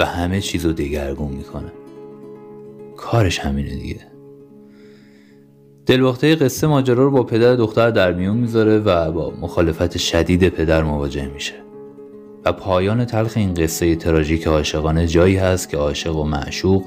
همه 0.06 0.42
چیز 0.42 0.66
رو 0.66 0.74
دگرگون 0.74 1.32
می‌کنه. 1.32 1.72
کارش 2.98 3.40
همینه 3.40 3.76
دیگه. 3.76 4.00
دلواخته 5.86 6.36
قصه 6.36 6.68
ماجرا 6.68 7.04
رو 7.04 7.12
با 7.12 7.24
پدر 7.24 7.56
دختر 7.56 7.90
در 7.90 8.14
میون 8.14 8.38
می‌ذاره 8.38 8.80
و 8.80 9.12
با 9.12 9.34
مخالفت 9.42 9.98
شدید 9.98 10.50
پدر 10.50 10.84
مواجه 10.84 11.28
میشه. 11.34 11.54
و 12.46 12.52
پایان 12.52 13.06
تلخ 13.06 13.34
این 13.36 13.54
قصه 13.54 13.96
تراژیک 13.96 14.48
عاشقانه 14.48 15.08
جایی 15.08 15.36
هست 15.36 15.70
که 15.70 15.78
عاشق 15.78 16.16
و 16.16 16.24
معشوق 16.24 16.84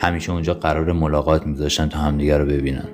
همیشه 0.00 0.32
اونجا 0.32 0.54
قرار 0.54 0.92
ملاقات 0.92 1.46
میذاشتن 1.46 1.88
تا 1.88 1.98
همدیگه 1.98 2.38
رو 2.38 2.44
ببینن. 2.44 2.88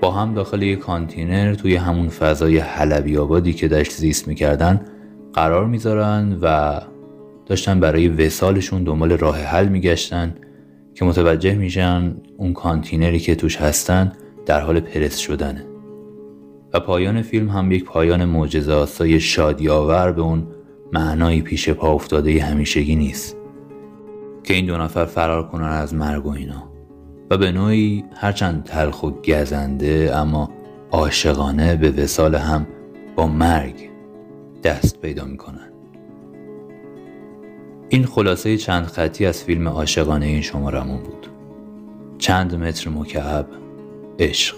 با 0.00 0.10
هم 0.10 0.34
داخل 0.34 0.62
یک 0.62 0.78
کانتینر 0.78 1.54
توی 1.54 1.76
همون 1.76 2.08
فضای 2.08 2.58
حلبی 2.58 3.16
آبادی 3.16 3.52
که 3.52 3.68
داشت 3.68 3.92
زیست 3.92 4.28
می‌کردن 4.28 4.80
قرار 5.32 5.66
می‌ذارن 5.66 6.38
و 6.42 6.80
داشتن 7.46 7.80
برای 7.80 8.08
وصالشون 8.08 8.84
دنبال 8.84 9.12
راه 9.12 9.38
حل 9.38 9.68
میگشتن 9.68 10.34
که 10.94 11.04
متوجه 11.04 11.54
میشن 11.54 12.16
اون 12.36 12.52
کانتینری 12.52 13.18
که 13.18 13.34
توش 13.34 13.56
هستن 13.56 14.12
در 14.46 14.60
حال 14.60 14.80
پرس 14.80 15.18
شدنه. 15.18 15.66
و 16.72 16.80
پایان 16.80 17.22
فیلم 17.22 17.48
هم 17.48 17.72
یک 17.72 17.84
پایان 17.84 18.24
معجزه 18.24 18.72
آسای 18.72 19.20
شادی 19.20 19.68
آور 19.68 20.12
به 20.12 20.22
اون 20.22 20.46
معنایی 20.92 21.42
پیش 21.42 21.68
پا 21.68 21.92
افتاده 21.92 22.42
همیشگی 22.42 22.96
نیست 22.96 23.36
که 24.44 24.54
این 24.54 24.66
دو 24.66 24.78
نفر 24.78 25.04
فرار 25.04 25.48
کنن 25.48 25.68
از 25.68 25.94
مرگ 25.94 26.26
و 26.26 26.30
اینا. 26.30 26.70
و 27.30 27.36
به 27.36 27.52
نوعی 27.52 28.04
هرچند 28.16 28.64
تلخ 28.64 29.02
و 29.02 29.10
گزنده 29.10 30.10
اما 30.14 30.50
عاشقانه 30.90 31.76
به 31.76 31.90
وسال 31.90 32.34
هم 32.34 32.66
با 33.16 33.26
مرگ 33.26 33.90
دست 34.62 35.00
پیدا 35.00 35.24
می‌کنن. 35.24 35.73
این 37.94 38.06
خلاصه 38.06 38.56
چند 38.56 38.86
خطی 38.86 39.26
از 39.26 39.44
فیلم 39.44 39.68
عاشقانه 39.68 40.26
این 40.26 40.40
شمارمون 40.40 41.00
بود. 41.00 41.26
چند 42.18 42.54
متر 42.54 42.90
مکعب 42.90 43.46
عشق. 44.18 44.56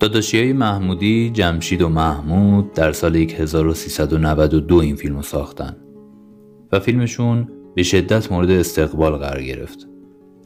داداشی 0.00 0.38
های 0.38 0.52
محمودی 0.52 1.30
جمشید 1.30 1.82
و 1.82 1.88
محمود 1.88 2.72
در 2.72 2.92
سال 2.92 3.16
1392 3.16 4.76
این 4.76 4.96
فیلم 4.96 5.16
رو 5.16 5.22
ساختن 5.22 5.76
و 6.72 6.80
فیلمشون 6.80 7.48
به 7.78 7.84
شدت 7.84 8.32
مورد 8.32 8.50
استقبال 8.50 9.16
قرار 9.16 9.42
گرفت. 9.42 9.88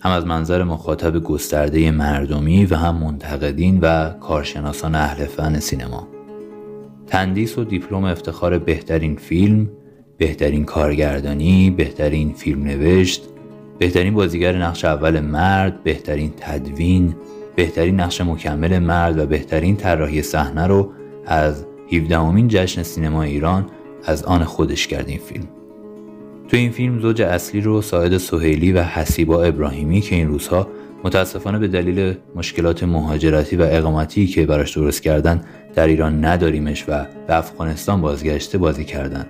هم 0.02 0.10
از 0.10 0.26
منظر 0.26 0.62
مخاطب 0.62 1.18
گسترده 1.18 1.90
مردمی 1.90 2.66
و 2.66 2.76
هم 2.76 2.96
منتقدین 2.96 3.78
و 3.82 4.10
کارشناسان 4.10 4.94
اهل 4.94 5.26
فن 5.26 5.58
سینما. 5.58 6.08
تندیس 7.06 7.58
و 7.58 7.64
دیپلم 7.64 8.04
افتخار 8.04 8.58
بهترین 8.58 9.16
فیلم 9.16 9.70
بهترین 10.18 10.64
کارگردانی 10.64 11.70
بهترین 11.70 12.32
فیلم 12.32 12.64
نوشت 12.64 13.22
بهترین 13.78 14.14
بازیگر 14.14 14.56
نقش 14.56 14.84
اول 14.84 15.20
مرد 15.20 15.82
بهترین 15.82 16.32
تدوین 16.36 17.14
بهترین 17.56 18.00
نقش 18.00 18.20
مکمل 18.20 18.78
مرد 18.78 19.18
و 19.18 19.26
بهترین 19.26 19.76
طراحی 19.76 20.22
صحنه 20.22 20.66
رو 20.66 20.92
از 21.26 21.66
17 21.92 22.18
امین 22.18 22.48
جشن 22.48 22.82
سینما 22.82 23.22
ایران 23.22 23.66
از 24.04 24.24
آن 24.24 24.44
خودش 24.44 24.86
کرد 24.86 25.08
این 25.08 25.18
فیلم. 25.18 25.61
تو 26.48 26.56
این 26.56 26.70
فیلم 26.70 27.00
زوج 27.00 27.22
اصلی 27.22 27.60
رو 27.60 27.82
ساعد 27.82 28.18
سهیلی 28.18 28.72
و 28.72 28.82
حسیبا 28.82 29.42
ابراهیمی 29.42 30.00
که 30.00 30.16
این 30.16 30.28
روزها 30.28 30.68
متاسفانه 31.04 31.58
به 31.58 31.68
دلیل 31.68 32.14
مشکلات 32.34 32.82
مهاجرتی 32.82 33.56
و 33.56 33.62
اقامتی 33.70 34.26
که 34.26 34.46
براش 34.46 34.76
درست 34.76 35.02
کردن 35.02 35.44
در 35.74 35.86
ایران 35.86 36.24
نداریمش 36.24 36.84
و 36.88 37.06
به 37.26 37.38
افغانستان 37.38 38.00
بازگشته 38.00 38.58
بازی 38.58 38.84
کردن. 38.84 39.26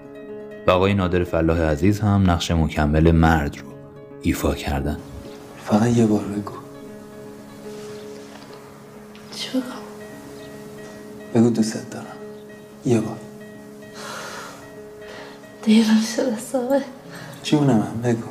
و 0.66 0.70
آقای 0.70 0.94
نادر 0.94 1.24
فلاح 1.24 1.60
عزیز 1.60 2.00
هم 2.00 2.30
نقش 2.30 2.50
مکمل 2.50 3.10
مرد 3.10 3.58
رو 3.58 3.64
ایفا 4.22 4.54
کردن. 4.54 4.98
فقط 5.64 5.96
یه 5.96 6.06
بار 6.06 6.24
بگو. 6.24 6.52
چی 9.36 9.48
بگم 9.58 9.62
بگو 11.34 11.50
دوست 11.50 11.90
دارم. 11.90 12.06
یه 12.86 13.00
بار. 13.00 13.16
دیرم 15.62 16.00
شده 16.16 16.38
ساقه 16.38 16.82
جون 17.42 17.66
من 17.66 18.02
بگو. 18.02 18.28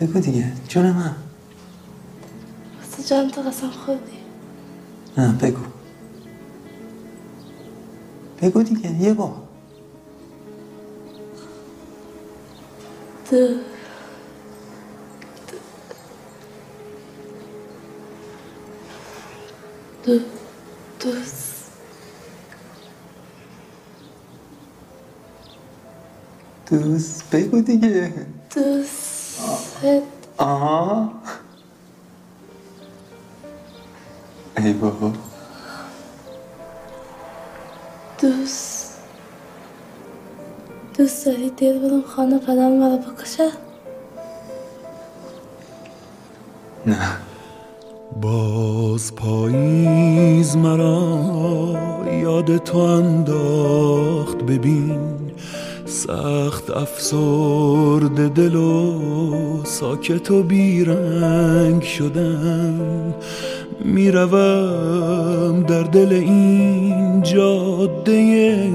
بگو 0.00 0.20
دیگه. 0.20 0.52
جون 0.68 0.90
من 0.92 1.16
واسه 2.78 3.02
جان 3.08 3.30
تو 3.30 3.42
قسم 3.42 3.70
خودی 3.70 4.18
نه 5.18 5.32
بگو. 5.32 5.62
بگو 8.42 8.62
دیگه. 8.62 8.92
یه 9.02 9.14
بار. 9.14 9.34
دو. 13.30 13.48
دو. 20.06 20.20
دوست 21.00 21.51
دوست 26.70 27.30
بگو 27.30 27.60
دیگه. 27.60 28.12
دوست 28.54 29.40
آها. 30.38 31.12
ای 34.58 34.72
بابا. 34.72 35.12
دوست. 38.22 38.98
دوست 40.98 41.26
داری 41.26 41.50
دیر 41.50 41.78
بدم 41.78 42.02
خانه 42.02 42.38
پدر 42.38 42.68
مرا 42.68 42.96
بکشه؟ 42.96 43.50
نه. 46.86 47.16
باز 48.22 49.14
پاییز 49.14 50.56
مرا 50.56 51.18
یاد 52.22 52.56
تو 52.58 52.78
انداخت 52.78 54.36
ببین. 54.38 55.11
سخت 55.92 56.70
افسرد 56.70 58.34
دل 58.34 58.54
و 58.54 58.94
ساکت 59.64 60.30
و 60.30 60.42
بیرنگ 60.42 61.82
شدم 61.82 63.14
می‌روم 63.84 65.62
در 65.68 65.82
دل 65.82 66.12
این 66.12 67.22
جاده 67.22 68.70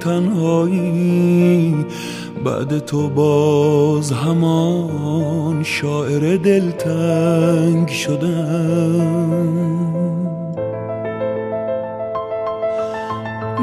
تنهایی. 0.00 1.76
بعد 2.44 2.78
تو 2.78 3.08
باز 3.08 4.12
همان 4.12 5.62
شاعر 5.62 6.36
دلتنگ 6.36 7.88
شدم 7.88 9.34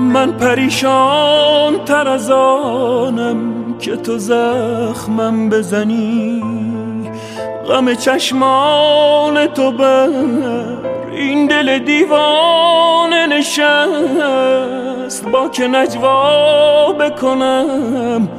من 0.01 0.31
پریشان 0.31 1.85
تر 1.85 2.07
از 2.07 2.31
آنم 2.31 3.37
که 3.79 3.95
تو 3.95 4.17
زخمم 4.17 5.49
بزنی. 5.49 6.43
غم 7.67 7.93
چشمان 7.93 9.47
تو 9.47 9.71
بر 9.71 10.09
این 11.11 11.47
دل 11.47 11.79
دیوانه 11.79 13.27
نشست. 13.27 14.61
با 15.31 15.49
که 15.49 15.67
نجوا 15.67 16.93
بکنم 16.93 18.29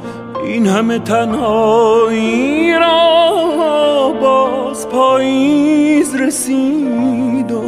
این 0.45 0.67
همه 0.67 0.99
تنهایی 0.99 2.73
را 2.73 4.13
باز 4.21 4.89
پاییز 4.89 6.15
رسید 6.15 7.51
و 7.51 7.63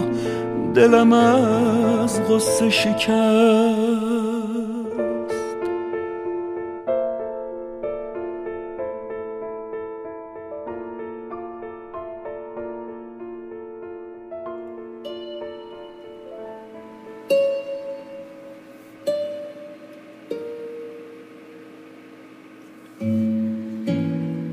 دلم 0.76 1.14
از 1.14 2.22
غصه 2.22 2.70
شکست. 2.70 3.06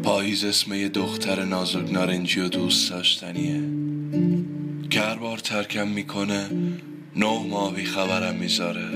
پاییز 0.02 0.44
اسم 0.44 0.74
یه 0.74 0.88
دختر 0.88 1.44
نازک 1.44 1.92
نارنجی 1.92 2.40
و 2.40 2.48
دوست 2.48 2.90
داشتنیه. 2.90 3.81
ترکم 5.42 5.88
می‌کنه 5.88 6.50
نه 7.16 7.46
ماه 7.48 7.74
بی 7.74 7.84
خبرم 7.84 8.34
می‌ذاره. 8.34 8.88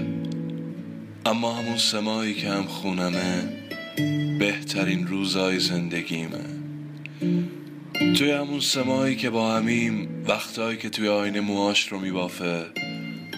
اما 1.27 1.53
همون 1.53 1.79
سمایی 1.79 2.35
که 2.35 2.49
هم 2.49 2.63
خونمه 2.63 3.43
بهترین 4.39 5.07
روزای 5.07 5.59
زندگیمه. 5.59 6.45
توی 8.19 8.31
همون 8.31 8.61
سمایی 8.61 9.17
که 9.17 9.31
با 9.31 9.57
همیم 9.57 10.09
وقتهایی 10.29 10.79
که 10.79 10.89
توی 10.89 11.09
آینه 11.09 11.41
موهاش 11.41 11.89
رو 11.89 11.99
میبافه 12.01 12.67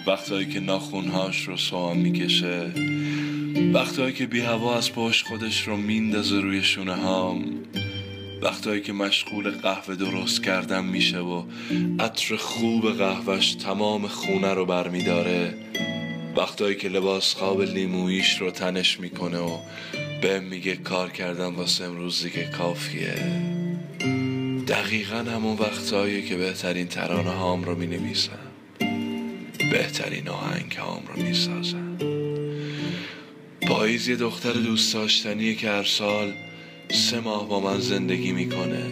وقتهایی 0.07 0.45
که 0.45 0.59
ناخونهاش 0.59 1.47
رو 1.47 1.57
سوام 1.57 1.97
می‌کشه 1.97 2.71
وقتهایی 3.73 4.13
که 4.13 4.25
بی 4.25 4.39
هوا 4.39 4.77
از 4.77 4.91
پشت 4.91 5.25
خودش 5.25 5.67
رو 5.67 5.77
میندازه 5.77 6.39
روی 6.39 6.63
شونه 6.63 6.95
هام 6.95 7.58
وقتهایی 8.41 8.81
که 8.81 8.93
مشغول 8.93 9.49
قهوه 9.49 9.95
درست 9.95 10.43
کردن 10.43 10.85
میشه 10.85 11.19
و 11.19 11.43
عطر 11.99 12.35
خوب 12.35 12.91
قهوهش 12.91 13.53
تمام 13.53 14.07
خونه 14.07 14.53
رو 14.53 14.65
برمیداره. 14.65 15.53
وقتهایی 16.35 16.75
که 16.75 16.89
لباس 16.89 17.35
خواب 17.35 17.61
لیمویش 17.61 18.41
رو 18.41 18.51
تنش 18.51 18.99
می‌کنه 18.99 19.37
و 19.37 19.57
به 20.21 20.39
میگه 20.39 20.75
کار 20.75 21.09
کردن 21.09 21.55
واسه 21.55 21.83
امروز 21.83 22.23
دیگه 22.23 22.51
کافیه. 22.57 23.15
دقیقا 24.67 25.17
همون 25.17 25.57
وقتهایی 25.57 26.27
که 26.27 26.37
بهترین 26.37 26.87
ترانه 26.87 27.29
هام 27.29 27.63
رو 27.63 27.75
می 27.75 27.87
بهترین 29.71 30.27
آهنگ 30.27 30.71
هام 30.71 31.03
رو 31.07 31.23
می 31.23 31.33
سازم 31.33 31.97
پاییز 33.61 34.07
یه 34.07 34.15
دختر 34.15 34.53
دوست 34.53 34.93
داشتنیه 34.93 35.55
که 35.55 35.69
هر 35.69 35.83
سال 35.83 36.33
سه 36.91 37.19
ماه 37.19 37.47
با 37.49 37.59
من 37.59 37.79
زندگی 37.79 38.31
می‌کنه. 38.31 38.85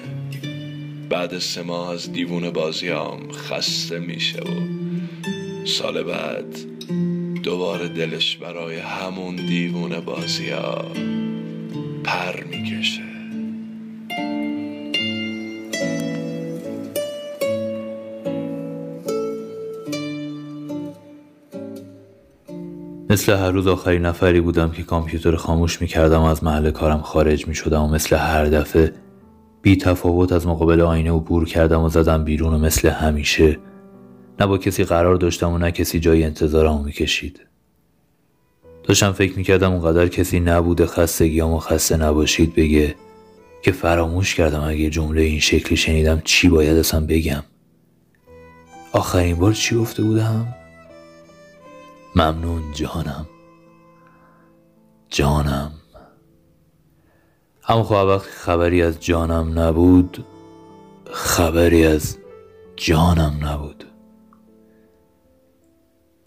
بعد 1.09 1.39
سه 1.39 1.63
ماه 1.63 1.91
از 1.91 2.11
دیوون 2.11 2.49
بازیام 2.49 3.31
خسته 3.31 3.99
میشه 3.99 4.39
و 4.39 4.67
سال 5.65 6.03
بعد 6.03 6.57
دوباره 7.43 7.87
دلش 7.87 8.37
برای 8.37 8.75
همون 8.75 9.35
دیوون 9.35 9.99
بازی 9.99 10.49
ها 10.49 10.91
پر 12.03 12.43
می‌کشه. 12.43 13.16
مثل 23.09 23.33
هر 23.33 23.51
روز 23.51 23.67
آخرین 23.67 24.01
نفری 24.01 24.41
بودم 24.41 24.71
که 24.71 24.83
کامپیوتر 24.83 25.35
خاموش 25.35 25.81
می‌کردم 25.81 26.21
و 26.21 26.25
از 26.25 26.43
محل 26.43 26.71
کارم 26.71 27.01
خارج 27.01 27.47
می‌شدم 27.47 27.83
و 27.83 27.87
مثل 27.87 28.15
هر 28.15 28.45
دفعه 28.45 28.93
بی 29.61 29.77
تفاوت 29.77 30.31
از 30.31 30.47
مقابل 30.47 30.81
آینه 30.81 31.11
و 31.11 31.19
بور 31.19 31.45
کردم 31.45 31.81
و 31.81 31.89
زدم 31.89 32.23
بیرون 32.23 32.53
و 32.53 32.57
مثل 32.57 32.89
همیشه. 32.89 33.59
نه 34.39 34.47
با 34.47 34.57
کسی 34.57 34.83
قرار 34.83 35.15
داشتم 35.15 35.51
و 35.51 35.57
نه 35.57 35.71
کسی 35.71 35.99
جای 35.99 36.23
انتظارمو 36.23 36.83
می‌کشید. 36.83 37.39
داشتم 38.83 39.11
فکر 39.11 39.37
می‌کردم 39.37 39.71
اونقدر 39.71 40.07
کسی 40.07 40.39
نبوده 40.39 40.85
خستگیامو 40.85 41.59
خسته 41.59 41.97
نباشید 41.97 42.55
بگه 42.55 42.95
که 43.61 43.71
فراموش 43.71 44.35
کردم 44.35 44.63
اگه 44.63 44.89
جمله 44.89 45.21
این 45.21 45.39
شکلی 45.39 45.77
شنیدم 45.77 46.21
چی 46.23 46.49
باید 46.49 46.77
اصلا 46.77 47.05
بگم. 47.05 47.43
آخرین 48.91 49.35
بار 49.35 49.53
چی 49.53 49.75
گفته 49.75 50.03
بودم؟ 50.03 50.56
ممنون 52.17 52.61
جانم. 52.73 53.27
جانم. 55.09 55.71
اما 57.67 57.83
خب 57.83 57.93
وقتی 57.93 58.29
خبری 58.29 58.81
از 58.81 59.03
جانم 59.03 59.59
نبود 59.59 60.25
خبری 61.11 61.85
از 61.85 62.17
جانم 62.75 63.39
نبود. 63.43 63.83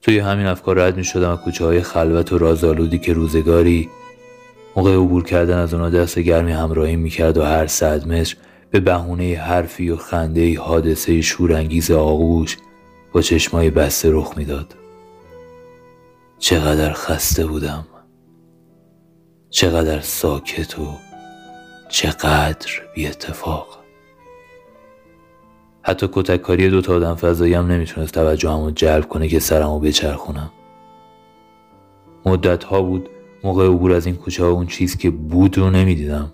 توی 0.02 0.18
همین 0.18 0.46
افکار 0.46 0.78
رد 0.78 0.96
می 0.96 1.04
شدم 1.04 1.32
و 1.32 1.36
کوچه 1.36 1.64
های 1.64 1.82
خلوت 1.82 2.32
و 2.32 2.38
رازآلودی 2.38 2.98
که 2.98 3.12
روزگاری 3.12 3.88
موقع 4.76 4.94
عبور 4.94 5.24
کردن 5.24 5.58
از 5.58 5.74
اونا 5.74 5.90
دست 5.90 6.18
گرمی 6.18 6.52
همراهی 6.52 6.96
می 6.96 7.10
کرد 7.10 7.38
و 7.38 7.42
هر 7.42 7.66
صد 7.66 8.08
متر 8.08 8.36
به 8.70 8.80
بهونه 8.80 9.36
حرفی 9.36 9.90
و 9.90 9.96
خنده 9.96 10.60
حادثه 10.60 11.20
شورانگیز 11.20 11.90
آغوش 11.90 12.56
با 13.12 13.22
چشمای 13.22 13.70
بسته 13.70 14.10
رخ 14.12 14.32
می‌داد. 14.36 14.79
چقدر 16.40 16.92
خسته 16.92 17.46
بودم. 17.46 17.86
چقدر 19.50 20.00
ساکت 20.00 20.78
و 20.78 20.86
چقدر 21.88 22.70
بی 22.94 23.06
اتفاق 23.06 23.66
حتی 25.82 26.08
کتککاری 26.12 26.70
دو 26.70 26.80
تا 26.80 26.94
آدم 26.94 27.14
فضایی 27.14 27.54
هم 27.54 27.66
نمی‌تونست 27.66 28.14
توجهمو 28.14 28.70
جلب 28.70 29.08
کنه 29.08 29.28
که 29.28 29.38
سرمو 29.38 29.80
بچرخونم. 29.80 30.50
مدت 32.26 32.64
ها 32.64 32.82
بود 32.82 33.08
موقع 33.44 33.66
عبور 33.66 33.92
از 33.92 34.06
این 34.06 34.16
کوچه 34.16 34.44
ها 34.44 34.50
اون 34.50 34.66
چیز 34.66 34.96
که 34.96 35.10
بود 35.10 35.58
رو 35.58 35.70
نمی‌دیدم. 35.70 36.32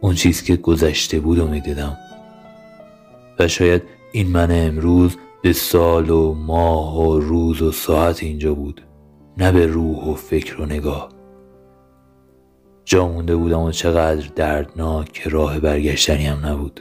اون 0.00 0.14
چیز 0.14 0.42
که 0.42 0.56
گذشته 0.56 1.20
بود 1.20 1.38
رو 1.38 1.48
می‌دیدم. 1.48 1.96
و 3.38 3.48
شاید 3.48 3.82
این 4.12 4.28
من 4.28 4.48
امروز 4.50 5.16
به 5.42 5.52
سال 5.52 6.10
و 6.10 6.34
ماه 6.34 7.00
و 7.00 7.20
روز 7.20 7.62
و 7.62 7.72
ساعت 7.72 8.22
اینجا 8.22 8.54
بود. 8.54 8.82
نه 9.38 9.52
به 9.52 9.66
روح 9.66 10.04
و 10.04 10.14
فکر 10.14 10.60
و 10.60 10.66
نگاه. 10.66 11.08
جا 12.84 13.08
مونده 13.08 13.36
بودم 13.36 13.60
و 13.60 13.70
چقدر 13.70 14.26
دردناک 14.36 15.12
که 15.12 15.30
راه 15.30 15.60
برگشتنی 15.60 16.26
هم 16.26 16.46
نبود. 16.46 16.80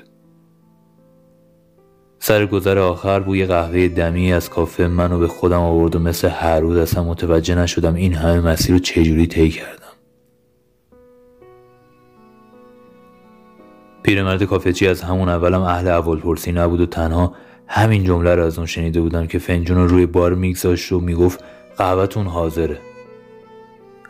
سر 2.19 2.45
گذر 2.45 2.77
آخر 2.77 3.19
بوی 3.19 3.45
قهوه 3.45 3.87
دمی 3.87 4.33
از 4.33 4.49
کافه 4.49 4.87
منو 4.87 5.19
به 5.19 5.27
خودم 5.27 5.59
آورد 5.59 5.95
و 5.95 5.99
مثل 5.99 6.29
هر 6.29 6.59
روز 6.59 6.77
اصلا 6.77 7.03
متوجه 7.03 7.55
نشدم 7.55 7.95
این 7.95 8.13
همه 8.13 8.39
مسیر 8.39 8.71
رو 8.71 8.79
چجوری 8.79 9.27
طی 9.27 9.49
کردم. 9.49 9.81
پیرمرد 14.03 14.43
کافه 14.43 14.73
چی 14.73 14.87
از 14.87 15.01
همون 15.01 15.29
اولم 15.29 15.61
اهل 15.61 15.87
اول 15.87 16.19
پرسی 16.19 16.51
نبود 16.51 16.81
و 16.81 16.85
تنها 16.85 17.33
همین 17.67 18.03
جمله 18.03 18.35
رو 18.35 18.43
از 18.43 18.57
اون 18.57 18.67
شنیده 18.67 19.01
بودم 19.01 19.27
که 19.27 19.39
فنجون 19.39 19.77
رو 19.77 19.87
روی 19.87 20.05
بار 20.05 20.33
میگذاشت 20.33 20.91
و 20.91 20.99
می‌گفت 20.99 21.43
قهوهتون 21.81 22.27
حاضره. 22.27 22.77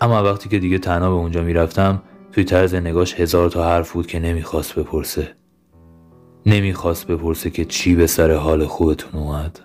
اما 0.02 0.24
وقتی 0.24 0.50
که 0.50 0.60
دیگه 0.60 0.78
تنها 0.78 1.10
به 1.10 1.16
اونجا 1.16 1.42
می‌رفتم 1.42 2.02
توی 2.32 2.44
طرز 2.44 2.76
نگاش 2.76 3.20
هزار 3.20 3.50
تا 3.50 3.64
حرف 3.64 3.92
بود 3.92 4.08
که 4.08 4.20
نمی‌خواست 4.20 4.76
بپرسه. 4.76 5.36
نمی‌خواست 6.46 7.08
بپرسه 7.08 7.50
که 7.50 7.66
چی 7.66 7.96
به 7.96 8.08
سر 8.08 8.32
حال 8.32 8.66
خوبتون 8.66 9.22
اومد. 9.22 9.60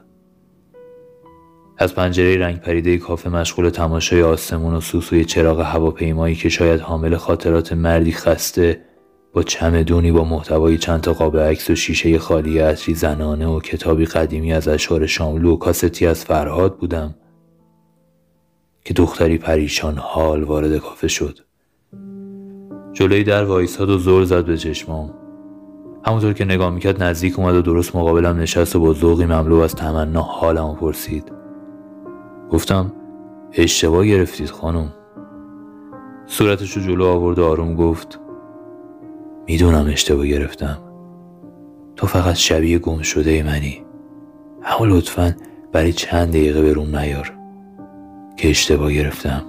از 1.79 1.95
پنجره 1.95 2.37
رنگ 2.37 2.61
پریده 2.61 2.99
کافه 2.99 3.31
مشغول 3.31 3.71
تماشای 3.71 4.23
آسمون 4.23 4.75
و 4.75 4.81
سوسوی 4.81 5.25
چراغ 5.25 5.61
هواپیمایی 5.61 6.35
که 6.35 6.49
شاید 6.49 6.81
حامل 6.81 7.16
خاطرات 7.16 7.73
مردی 7.73 8.12
خسته 8.12 8.81
با 9.33 9.42
چمدونی 9.42 10.12
با 10.12 10.25
محتوای 10.25 10.79
چند 10.79 11.01
تا 11.01 11.12
قاب 11.12 11.38
عکس 11.38 11.71
و 11.71 11.75
شیشه 11.75 12.19
خالی 12.19 12.59
عطری 12.59 12.95
زنانه 12.95 13.47
و 13.47 13.61
کتابی 13.61 14.05
قدیمی 14.05 14.53
از 14.53 14.69
اشعار 14.69 15.07
شاملو 15.07 15.53
و 15.53 15.57
کاستی 15.57 16.07
از 16.07 16.25
فرهاد 16.25 16.77
بودم. 16.77 17.14
که 18.87 18.94
دختری 18.94 19.38
پریشان 19.38 19.99
حال 19.99 20.42
وارد 20.42 20.79
کافه 20.79 21.09
شد. 21.09 21.38
جلوی 22.92 23.25
در 23.25 23.44
وایساد 23.44 23.90
و 23.90 23.99
زور 23.99 24.25
زد 24.25 24.44
به 24.44 24.57
چشمام. 24.57 25.14
همونطور 26.05 26.33
که 26.33 26.44
نگاه 26.44 26.70
می‌کرد 26.70 27.03
نزدیک 27.03 27.38
اومد 27.38 27.55
و 27.55 27.62
درست 27.62 27.96
مقابلم 27.96 28.37
نشست 28.37 28.77
و 28.77 28.81
با 28.81 28.92
ذوقی 28.92 29.25
مملو 29.25 29.57
از 29.57 29.75
تمنا 29.75 30.22
حالمو 30.22 30.75
پرسید. 30.75 31.33
گفتم 32.51 32.92
اشتباه 33.53 34.07
گرفتید 34.07 34.51
خانم. 34.51 34.92
صورتش 36.27 36.77
رو 36.77 36.83
جلو 36.83 37.05
آورد 37.05 37.38
و 37.38 37.44
آروم 37.44 37.75
گفت 37.75 38.20
می‌دونم 39.46 39.87
اشتباه 39.87 40.27
گرفتم. 40.27 40.79
تو 41.96 42.07
فقط 42.07 42.35
شبیه 42.35 42.79
گم 42.79 43.03
شده 43.03 43.42
منی. 43.42 43.85
اما 44.64 44.87
لطفا 44.87 45.37
برای 45.72 45.92
چند 45.92 46.29
دقیقه 46.29 46.62
به 46.62 46.72
روم 46.72 46.96
نیار. 46.96 47.36
که 48.37 48.51
اشتباه 48.51 48.92
گرفتم. 48.92 49.42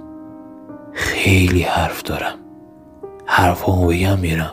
خیلی 0.92 1.62
حرف 1.62 2.02
دارم. 2.02 2.34
حرفامو 3.26 3.86
بگم 3.86 4.18
میرم. 4.18 4.52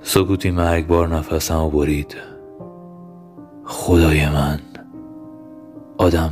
سکوتی 0.00 0.50
مرگبار 0.50 1.08
نفسم 1.08 1.60
و 1.60 1.70
برید. 1.70 2.16
خدای 3.64 4.28
من. 4.28 4.58
آدم 5.98 6.30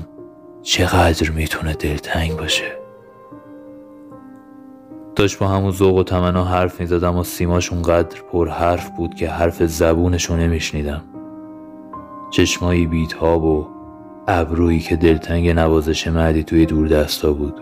چقدر 0.62 1.30
می‌تونه 1.30 1.74
دلتنگ 1.74 2.36
باشه؟ 2.36 2.72
داشت 5.16 5.38
با 5.38 5.48
همون 5.48 5.70
ذوق 5.70 5.96
و 5.96 6.02
تمنا 6.02 6.44
حرف 6.44 6.80
می‌زدم 6.80 7.16
و 7.16 7.24
سیماش 7.24 7.72
اونقدر 7.72 8.20
پر 8.32 8.48
حرف 8.48 8.90
بود 8.90 9.14
که 9.14 9.30
حرف 9.30 9.62
زبونشو 9.62 10.36
نمیشنیدم. 10.36 11.02
چشمایی 12.30 12.86
بیتاب 12.86 13.44
و 13.44 13.73
ابرویی 14.28 14.80
که 14.80 14.96
دلتنگ 14.96 15.48
نوازش 15.48 16.06
مردی 16.06 16.42
توی 16.44 16.66
دور 16.66 16.88
دستا 16.88 17.32
بود. 17.32 17.60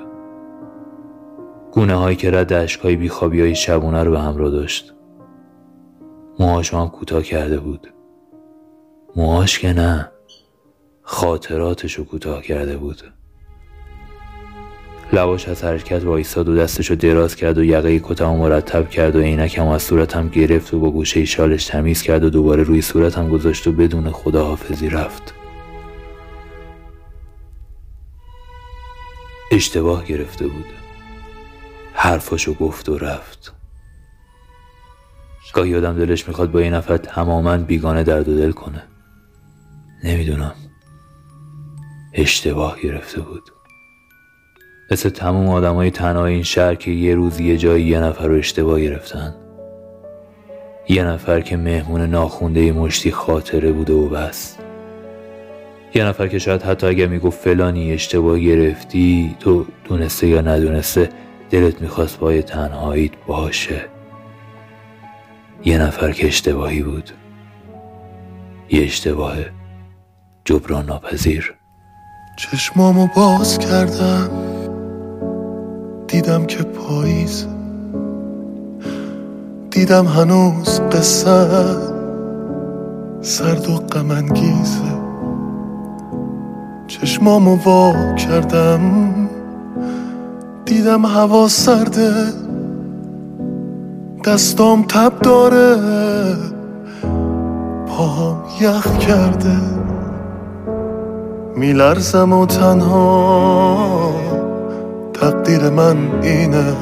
گونه 1.72 1.94
هایی 1.94 2.16
که 2.16 2.31
رد 2.31 2.53
اشکای 2.53 2.96
بیخوابی 2.96 3.40
های 3.40 3.55
شبونه 3.55 4.03
رو 4.03 4.11
به 4.11 4.20
همراه 4.20 4.51
داشت. 4.51 4.94
موهاش 6.38 6.75
هم 6.75 6.88
کوتاه 6.88 7.22
کرده 7.22 7.61
بود. 7.61 7.94
موهاش 9.16 9.59
که 9.59 9.72
نه 9.72 10.11
خاطراتش 11.03 11.94
رو 11.94 12.05
کوتاه 12.05 12.42
کرده 12.42 12.77
بود. 12.77 13.03
لباش 15.12 15.48
از 15.48 15.64
حرکت 15.64 16.05
وایستاد 16.05 16.48
و 16.48 16.57
دستش 16.57 16.90
رو 16.90 16.96
دراز 16.96 17.37
کرد 17.37 17.59
و 17.59 17.64
یقه 17.64 17.98
کتم 17.98 18.37
مرتب 18.37 18.90
کرد 18.90 19.16
و 19.16 19.20
عینکم 19.20 19.66
از 19.66 19.83
صورتم 19.83 20.29
گرفت 20.29 20.75
و 20.75 20.81
با 20.81 20.90
گوشه 20.90 21.25
شالش 21.25 21.66
تمیز 21.66 22.03
کرد 22.03 22.25
و 22.25 22.31
دوباره 22.31 22.62
روی 22.62 22.83
صورتم 22.83 23.29
گذاشت 23.29 23.66
و 23.66 23.72
بدون 23.72 24.11
خداحافظی 24.11 24.88
رفت. 24.88 25.41
اشتباه 29.53 30.05
گرفته 30.05 30.47
بود. 30.47 30.65
حرفاشو 31.93 32.55
گفت 32.55 32.88
و 32.88 32.99
رفت. 32.99 33.53
گاهی 35.55 35.77
آدم 35.77 35.97
دلش 35.97 36.29
می‌خواد 36.29 36.51
با 36.51 36.59
این 36.59 36.75
نفر 36.75 36.97
تماما 36.97 37.57
بیگانه 37.57 38.03
درد 38.03 38.29
و 38.29 38.37
دل 38.37 38.53
کنه. 38.53 38.83
نمی‌دونم. 40.05 40.55
اشتباه 42.15 42.81
گرفته 42.81 43.21
بود. 43.21 43.43
مثل 44.91 45.09
تموم 45.09 45.49
آدم 45.49 45.75
های 45.75 45.91
تنها 45.91 46.27
این 46.27 46.43
شهر 46.43 46.75
که 46.75 46.91
یه 46.91 47.15
روز 47.15 47.41
یه 47.41 47.57
جایی 47.57 47.85
یه 47.85 48.01
نفر 48.01 48.27
رو 48.27 48.35
اشتباه 48.35 48.81
گرفتن. 48.81 49.35
یه 50.88 51.05
نفر 51.05 51.41
که 51.41 51.57
مهمون 51.57 52.01
ناخونده 52.01 52.73
مشتی 52.73 53.11
خاطره 53.11 53.73
بوده 53.73 53.93
و 53.93 54.09
بس. 54.09 54.57
یه 55.94 56.05
نفر 56.05 56.28
که 56.28 56.38
شاید 56.38 56.62
حتی 56.62 56.87
اگر 56.87 57.07
می‌گفت 57.07 57.40
فلانی 57.40 57.92
اشتباه 57.92 58.38
گرفتی 58.38 59.37
تو 59.40 59.66
دونسته 59.85 60.26
یا 60.26 60.40
ندونسته 60.40 61.09
دلت 61.50 61.83
می‌خواست 61.83 62.18
با 62.18 62.40
تنهاییت 62.40 63.12
باشه. 63.26 63.81
یه 65.64 65.78
نفر 65.78 66.12
که 66.12 66.26
اشتباهی 66.26 66.83
بود. 66.83 67.11
یه 68.70 68.83
اشتباه 68.83 69.35
جبران 70.44 70.87
ناپذیر. 70.87 71.55
چشمامو 72.38 73.09
باز 73.16 73.59
کردم. 73.59 74.31
دیدم 76.09 76.46
که 76.46 76.62
پاییز. 76.62 77.46
دیدم 79.70 80.07
هنوز 80.07 80.81
قصه. 80.81 81.76
سرد 83.20 83.68
و 83.68 83.76
غمانگیزه 83.76 84.91
چشمامو 86.92 87.57
وا 87.57 88.14
کردم. 88.14 88.81
دیدم 90.64 91.07
هوا 91.07 91.48
سرده. 91.48 92.12
دستام 94.24 94.83
تب 94.83 95.12
داره. 95.22 95.76
پاهم 97.87 98.37
یخ 98.61 98.98
کرده. 98.98 99.57
میلرزم 101.57 102.33
و 102.33 102.46
تنها. 102.46 104.14
تقدیر 105.14 105.70
من 105.70 105.96
اینه. 106.22 106.76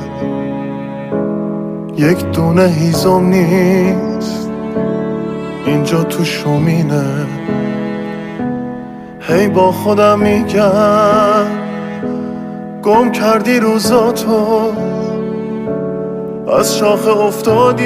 یک 1.96 2.31
دونه 2.31 2.66
هیزم 2.66 3.25
نیست. 3.25 4.51
اینجا 5.66 6.03
تو 6.03 6.25
شومینه 6.25 7.27
هی 9.21 9.49
با 9.49 9.73
خودم 9.73 10.19
میگم 10.19 11.47
گم 12.83 13.13
کردی 13.13 13.61
روزاتو. 13.61 14.73
از 16.59 16.77
شاخه 16.77 17.11
افتادی 17.11 17.85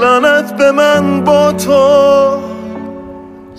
لعنت 0.00 0.56
به 0.56 0.72
من 0.72 1.24
با 1.24 1.52
تو. 1.52 2.38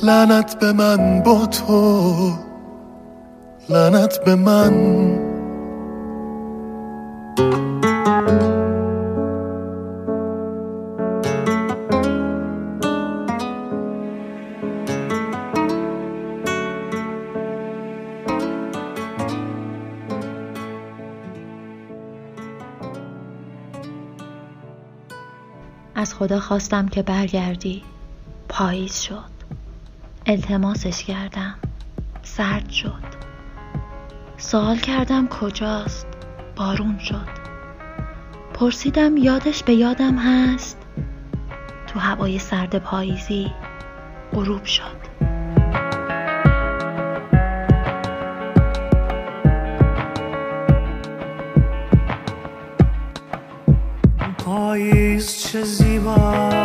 لعنت 0.03 0.59
به 0.59 0.71
من 0.71 1.21
با 1.21 1.45
تو. 1.45 2.13
لعنت 3.69 4.23
به 4.25 4.35
من 4.35 4.73
خدا 26.23 26.39
خواستم 26.39 26.87
که 26.87 27.01
برگردی. 27.01 27.83
پاییز 28.49 28.99
شد. 29.01 29.29
التماسش 30.25 31.03
کردم. 31.03 31.55
سرد 32.21 32.69
شد. 32.69 33.03
سوال 34.37 34.77
کردم 34.77 35.27
کجاست؟ 35.27 36.07
بارون 36.55 36.99
شد. 36.99 37.27
پرسیدم 38.53 39.17
یادش 39.17 39.63
به 39.63 39.73
یادم 39.73 40.15
هست؟ 40.17 40.77
تو 41.87 41.99
هوای 41.99 42.39
سرد 42.39 42.77
پاییزی 42.77 43.51
غروب 44.33 44.65
شد. 44.65 45.02
پاییز 54.73 55.37
چه 55.37 55.63
زیبا. 55.63 56.62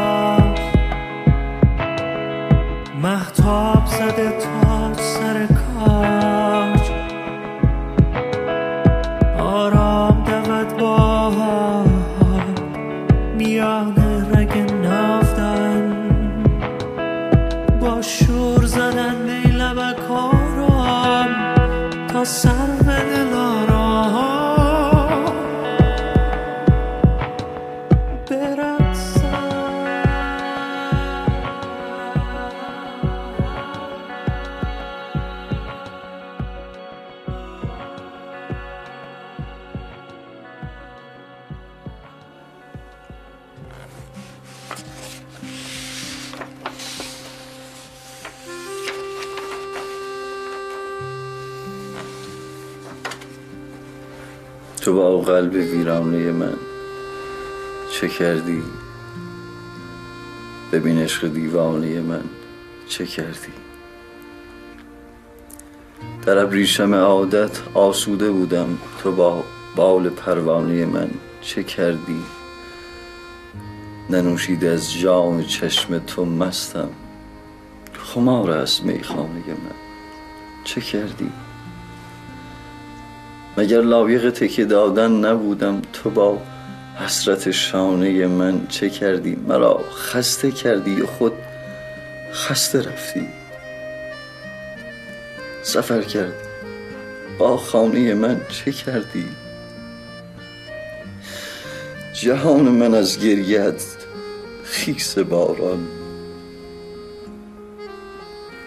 عشق 61.09 61.29
دیوانه 61.29 62.01
من 62.01 62.25
چه 62.89 63.07
کردی؟ 63.07 63.53
در 66.27 66.39
ابریشم 66.39 66.95
عادت 66.95 67.61
آسوده 67.75 68.31
بودم 68.31 68.79
تو 69.03 69.13
با 69.13 69.45
بال 69.77 70.09
پروانه 70.09 70.87
من 70.87 71.11
چه 71.41 71.63
کردی؟ 71.63 72.23
ننوشید 74.11 74.65
از 74.65 74.99
جام 74.99 75.45
چشم 75.45 75.99
تو 75.99 76.25
مستم 76.25 76.89
خمار 77.93 78.51
از 78.51 78.85
میخانه 78.85 79.49
من. 79.49 79.77
چه 80.65 80.81
کردی؟ 80.81 81.33
مگر 83.57 83.81
لایق 83.81 84.31
تکیه 84.31 84.65
دادن 84.65 85.13
نبودم 85.13 85.83
تو 85.93 86.11
با 86.11 86.39
حسرت 86.99 87.51
شانه 87.51 88.27
من 88.27 88.67
چه 88.67 88.91
کردی؟ 88.91 89.37
مرا 89.49 89.85
خسته 89.95 90.51
کردی 90.51 91.03
خود 91.03 91.33
خسته 92.33 92.83
رفتی؟ 92.83 93.27
سفر 95.63 96.03
کردی. 96.03 96.49
با 97.39 97.57
خانه 97.57 98.15
من 98.15 98.41
چه 98.49 98.73
کردی؟ 98.73 99.25
جهان 102.13 102.69
من 102.69 102.95
از 102.95 103.19
گریت 103.19 103.83
خیس 104.65 105.19
باران. 105.19 105.89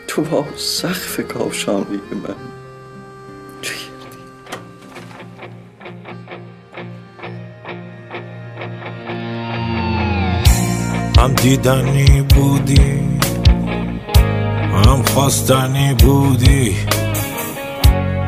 تو 0.08 0.22
با 0.22 0.46
سقف 0.58 1.28
کاشانه 1.28 2.00
من 2.12 2.61
هم 11.22 11.34
دیدنی 11.34 12.22
بودی 12.22 13.00
هم 14.74 15.04
خواستنی 15.14 15.94
بودی 15.94 16.76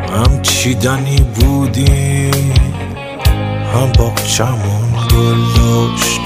هم 0.10 0.42
چیدنی 0.42 1.18
بودی 1.36 2.32
هم 3.74 3.92
باقچمون 3.98 4.92
گل 5.12 5.42
داشت. 5.56 6.22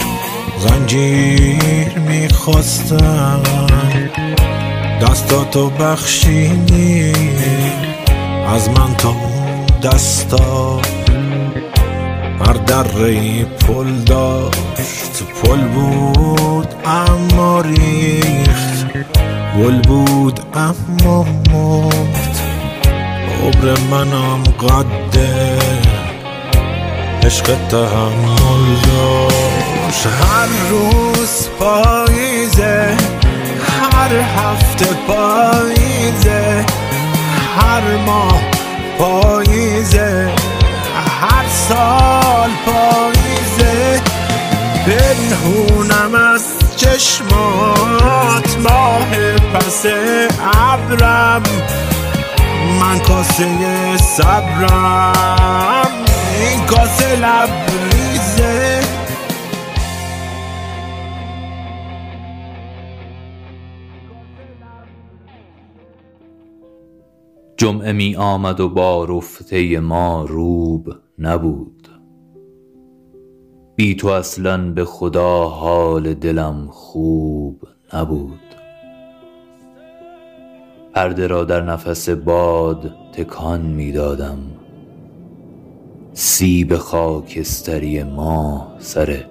زنجیر 0.60 2.00
می‌خواستم 2.00 3.44
دستاتو 5.02 5.70
بخشیدی 5.70 7.14
از 8.48 8.70
من 8.70 8.96
تا 8.98 9.10
اون 9.10 9.66
دستا. 9.84 10.82
هر 12.48 12.54
دره 12.54 13.46
پل 13.46 14.04
داشت 14.06 15.24
پل 15.44 15.62
بود 15.68 16.68
اما 16.86 17.62
ریخت 17.62 18.86
گل 19.60 19.82
بود 19.82 20.40
اما 20.54 21.26
مرد 21.54 22.38
عبر 23.44 23.80
منم 23.92 24.44
قده 24.44 25.60
عشق 27.24 27.44
تحمل 27.44 28.76
داشت. 28.88 30.06
هر 30.06 30.70
روز 30.70 31.48
پاییزه 31.60 32.98
هر 33.94 34.16
هفته 34.16 34.86
پاییزه 35.08 36.66
هر 37.60 37.98
ماه 38.06 38.42
پاییزه. 38.98 40.32
سال 41.70 42.50
پاییزه. 42.66 44.02
پنهونم 44.86 46.16
از 46.16 46.44
چشمات 46.76 48.58
ماه 48.64 49.36
پس 49.54 49.86
ابرم. 50.56 51.44
من 52.82 53.00
کاسه 53.00 53.98
صبرم. 53.98 55.92
این 56.40 56.66
کاسه 56.66 57.16
لبریزه. 57.16 58.82
جمعه 67.58 67.92
می 67.92 68.16
آمد 68.16 68.60
و 68.60 68.70
با 68.70 69.06
رفته 69.06 69.80
ما 69.80 70.26
روب. 70.26 71.07
نبود. 71.20 71.88
بی 73.76 73.96
تو 73.96 74.08
اصلا 74.08 74.72
به 74.72 74.86
خدا 74.86 75.44
حال 75.44 76.14
دلم 76.14 76.68
خوب 76.70 77.68
نبود. 77.94 78.40
پرده 80.94 81.28
را 81.28 81.44
در 81.44 81.62
نفس 81.62 82.10
باد 82.10 82.96
تکان 83.14 83.62
می 83.62 83.92
دادم. 83.92 84.38
سیب 86.14 86.76
خاکستری 86.76 88.04
ما 88.04 88.76
سر 88.80 89.26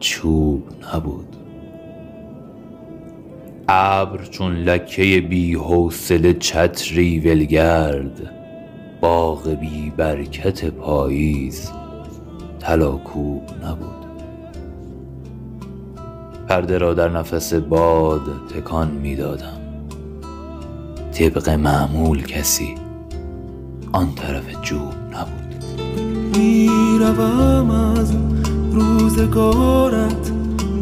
چوب 0.00 0.62
نبود. 0.94 1.36
ابر 3.68 4.24
چون 4.24 4.56
لکه 4.56 5.20
بی 5.20 5.54
حوصله 5.54 6.34
چتری 6.34 7.20
ولگرد. 7.20 8.35
باغ 9.06 9.48
بی 9.48 9.92
برکت 9.96 10.64
پاییز 10.64 11.70
طلاکوب 12.60 13.42
نبود. 13.64 14.06
پرده 16.48 16.78
را 16.78 16.94
در 16.94 17.08
نفس 17.08 17.54
باد 17.54 18.20
تکان 18.54 18.90
می 18.90 19.16
دادم. 19.16 19.60
طبق 21.12 21.48
معمول 21.48 22.22
کسی 22.22 22.74
آن 23.92 24.14
طرف 24.14 24.62
جوب 24.62 24.94
نبود. 25.12 25.80
می‌روم 26.38 27.70
از 27.70 28.12
روزگارت 28.72 30.32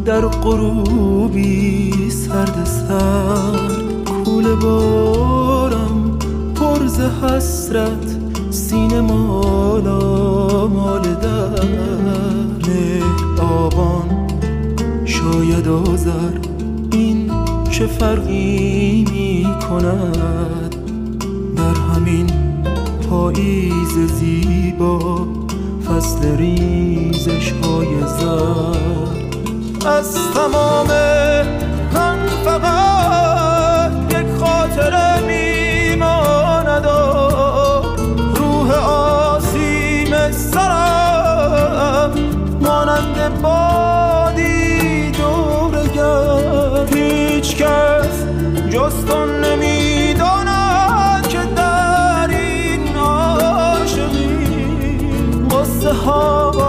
در 0.05 0.21
غروبی 0.21 1.91
سرد 2.09 2.65
سرد. 2.65 3.71
کول 4.25 4.55
بارم 4.55 6.19
پرز 6.55 6.99
حسرت 6.99 8.04
سینه 8.55 9.01
مالا 9.01 10.67
مال 10.67 11.01
در 11.01 11.61
آبان. 13.43 14.27
شاید 15.05 15.67
آذر 15.67 16.37
این 16.91 17.31
چه 17.71 17.87
فرقی 17.87 19.05
می 19.11 19.47
کند 19.69 20.75
در 21.55 21.73
همین 21.95 22.29
پاییز 23.09 23.93
زیبا 24.19 25.27
فصل 25.87 26.37
ریزش 26.37 27.51
های 27.51 28.01
زر 28.19 29.89
از 29.89 30.17
تمام 30.33 30.87
من 31.93 32.27
فقط 32.45 33.91
یک 34.09 34.27
خاطره 34.39 35.19
میماند 35.27 35.54
قصه 55.85 55.93
ها 55.93 56.64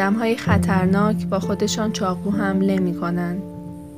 آدم 0.00 0.14
های 0.14 0.36
خطرناک 0.36 1.26
با 1.26 1.40
خودشان 1.40 1.92
چاقو 1.92 2.30
حمله 2.30 2.78
می 2.78 2.94
کنند. 2.94 3.42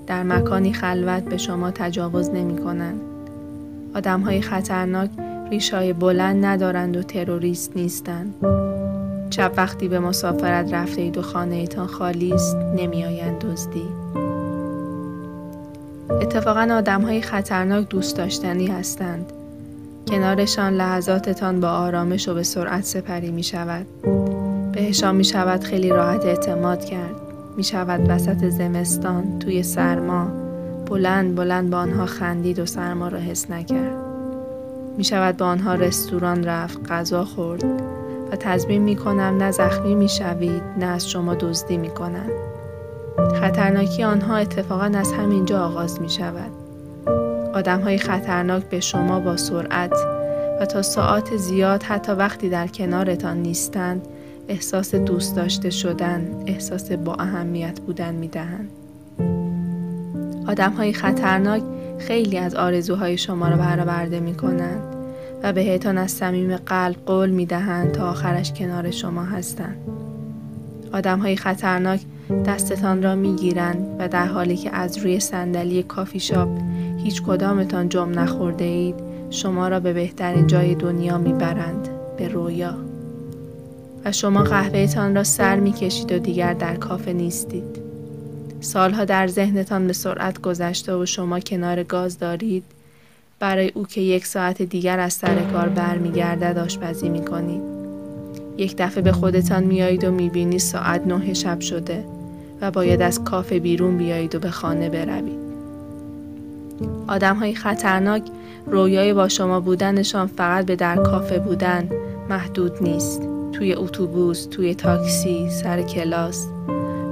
در 0.07 0.23
مکانی 0.23 0.73
خلوت 0.73 1.23
به 1.23 1.37
شما 1.37 1.71
تجاوز 1.71 2.31
نمی 2.31 2.59
کنند. 2.59 3.01
آدم 3.95 4.21
های 4.21 4.41
خطرناک 4.41 5.11
ریشای 5.51 5.93
بلند 5.93 6.45
ندارند 6.45 6.97
و 6.97 7.03
تروریست 7.03 7.77
نیستند. 7.77 8.35
شب 9.31 9.53
وقتی 9.57 9.89
به 9.89 9.99
مسافرت 9.99 10.75
رفته 10.75 11.03
اید 11.03 11.19
و 11.19 11.23
خانه 11.23 11.55
ایتان 11.55 11.87
خالی 11.87 12.33
است 12.33 12.57
نمی 12.57 13.05
آیند 13.05 13.39
دزدی. 13.39 13.89
اتفاقا 16.11 16.69
آدم 16.73 17.03
های 17.03 17.21
خطرناک 17.21 17.89
دوست 17.89 18.17
داشتنی 18.17 18.67
هستند. 18.67 19.33
کنارشان 20.09 20.75
لحظاتتان 20.75 21.61
با 21.61 21.69
آرامش 21.69 22.29
و 22.29 22.35
به 22.35 22.43
سرعت 22.43 22.85
سپری 22.85 23.31
می 23.31 23.43
شود. 23.43 23.87
بهشان 24.73 25.17
می 25.17 25.25
شود 25.25 25.65
خیلی 25.65 25.89
راحت 25.89 26.25
اعتماد 26.25 26.85
کرد. 26.85 27.15
می 27.57 27.65
شود 27.65 28.01
وسط 28.09 28.49
زمستان 28.49 29.39
توی 29.39 29.63
سرما 29.63 30.27
بلند 30.87 31.35
بلند 31.35 31.71
با 31.71 31.79
آنها 31.79 32.07
خندید 32.07 32.59
و 32.59 32.67
سرما 32.67 33.09
را 33.09 33.19
حس 33.19 33.51
نکرد. 33.51 33.97
می 34.97 35.05
شود 35.05 35.37
با 35.37 35.47
آنها 35.47 35.75
رستوران 35.75 36.45
رفت 36.45 36.91
غذا 36.91 37.25
خورد 37.25 37.65
و 38.33 38.37
تضمین 38.37 38.83
می 38.83 38.97
کنم 38.97 39.37
نه 39.39 39.51
زخمی 39.51 39.95
می 39.95 40.09
شوید 40.09 40.63
نه 40.79 40.87
از 40.87 41.11
شما 41.11 41.35
دزدی 41.35 41.77
می 41.77 41.91
کنند. 41.91 42.33
خطرناکی 43.41 44.03
آنها 44.03 44.37
اتفاقا 44.37 44.93
از 44.95 45.13
همینجا 45.13 45.65
آغاز 45.65 46.01
می 46.01 46.11
شود. 46.11 46.51
آدم 47.55 47.81
های 47.81 47.99
خطرناک 47.99 48.65
به 48.65 48.81
شما 48.81 49.21
با 49.21 49.37
سرعت 49.37 49.93
و 50.61 50.67
تا 50.67 50.83
ساعت 50.83 51.37
زیاد 51.37 51.83
حتی 51.83 52.13
وقتی 52.13 52.49
در 52.49 52.67
کنارتان 52.67 53.37
نیستند 53.37 54.09
احساس 54.49 54.95
دوست 54.95 55.37
داشته 55.37 55.71
شدن، 55.71 56.43
احساس 56.47 56.93
با 56.93 57.15
اهمیت 57.15 57.81
بودن 57.81 58.15
می 58.15 58.29
دهند. 58.29 58.71
آدم 60.47 60.73
های 60.73 60.93
خطرناک 60.93 61.63
خیلی 61.99 62.39
از 62.39 62.55
آرزوهای 62.55 63.19
شما 63.19 63.49
را 63.49 63.57
برآورده 63.57 64.21
می 64.21 64.35
کنند 64.35 64.83
و 65.43 65.53
بهتان 65.53 65.99
از 65.99 66.11
صمیم 66.11 66.57
قلب 66.57 66.97
قول 67.07 67.31
می 67.31 67.47
دهند 67.47 67.93
تا 67.93 68.11
آخرش 68.11 68.53
کنار 68.53 68.91
شما 68.91 69.23
هستند. 69.23 69.77
آدم 70.93 71.19
های 71.19 71.37
خطرناک 71.37 72.01
دستتان 72.47 73.03
را 73.03 73.15
می‌گیرند 73.15 73.97
و 73.99 74.09
در 74.09 74.27
حالی 74.27 74.57
که 74.57 74.77
از 74.77 74.99
روی 74.99 75.21
صندلی 75.21 75.83
کافی 75.83 76.21
شاپ 76.21 76.49
هیچ 77.05 77.23
کدامتان 77.23 77.89
جمع 77.89 78.15
نخورده 78.15 78.65
اید 78.65 78.95
شما 79.31 79.69
را 79.69 79.81
به 79.81 79.93
بهترین 79.93 80.47
جای 80.47 80.75
دنیا 80.75 81.19
می‌برند 81.19 81.89
به 82.17 82.29
رویا 82.29 82.75
و 84.05 84.13
شما 84.13 84.43
قهوهتان 84.43 85.15
را 85.15 85.25
سر 85.25 85.61
می‌کشید 85.61 86.13
و 86.13 86.19
دیگر 86.19 86.53
در 86.53 86.77
کافه 86.77 87.13
نیستید. 87.13 87.83
سالها 88.61 89.05
در 89.05 89.27
ذهنتان 89.27 89.87
به 89.87 89.93
سرعت 89.93 90.41
گذشته 90.41 90.95
و 90.95 91.07
شما 91.07 91.41
کنار 91.41 91.83
گاز 91.83 92.19
دارید. 92.19 92.65
برای 93.39 93.69
او 93.75 93.87
که 93.87 94.01
یک 94.01 94.27
ساعت 94.27 94.63
دیگر 94.63 94.99
از 94.99 95.13
سر 95.13 95.43
کار 95.53 95.69
برمیگردد 95.69 96.59
آشپزی 96.59 97.09
می‌کنید. 97.09 97.63
یک 98.57 98.77
دفعه 98.79 99.03
به 99.03 99.13
خودتان 99.13 99.65
میایید 99.65 100.05
و 100.05 100.11
می‌بینید 100.11 100.61
ساعت 100.61 101.07
نه 101.07 101.35
شب 101.35 101.61
شده 101.61 102.05
و 102.61 102.71
باید 102.71 103.03
از 103.03 103.25
کافه 103.25 103.59
بیرون 103.59 103.99
بیایید 103.99 104.35
و 104.35 104.39
به 104.39 104.51
خانه 104.51 104.89
بروید. 104.89 105.43
آدم 107.09 107.37
های 107.37 107.55
خطرناک 107.55 108.23
رویای 108.67 109.15
با 109.15 109.29
شما 109.29 109.61
بودنشان 109.61 110.27
فقط 110.27 110.67
به 110.67 110.77
در 110.77 110.97
کافه 110.97 111.39
بودن 111.39 111.89
محدود 112.31 112.83
نیست. 112.83 113.32
توی 113.53 113.75
اتوبوس، 113.75 114.47
توی 114.47 114.75
تاکسی، 114.75 115.51
سر 115.51 115.83
کلاس. 115.83 116.47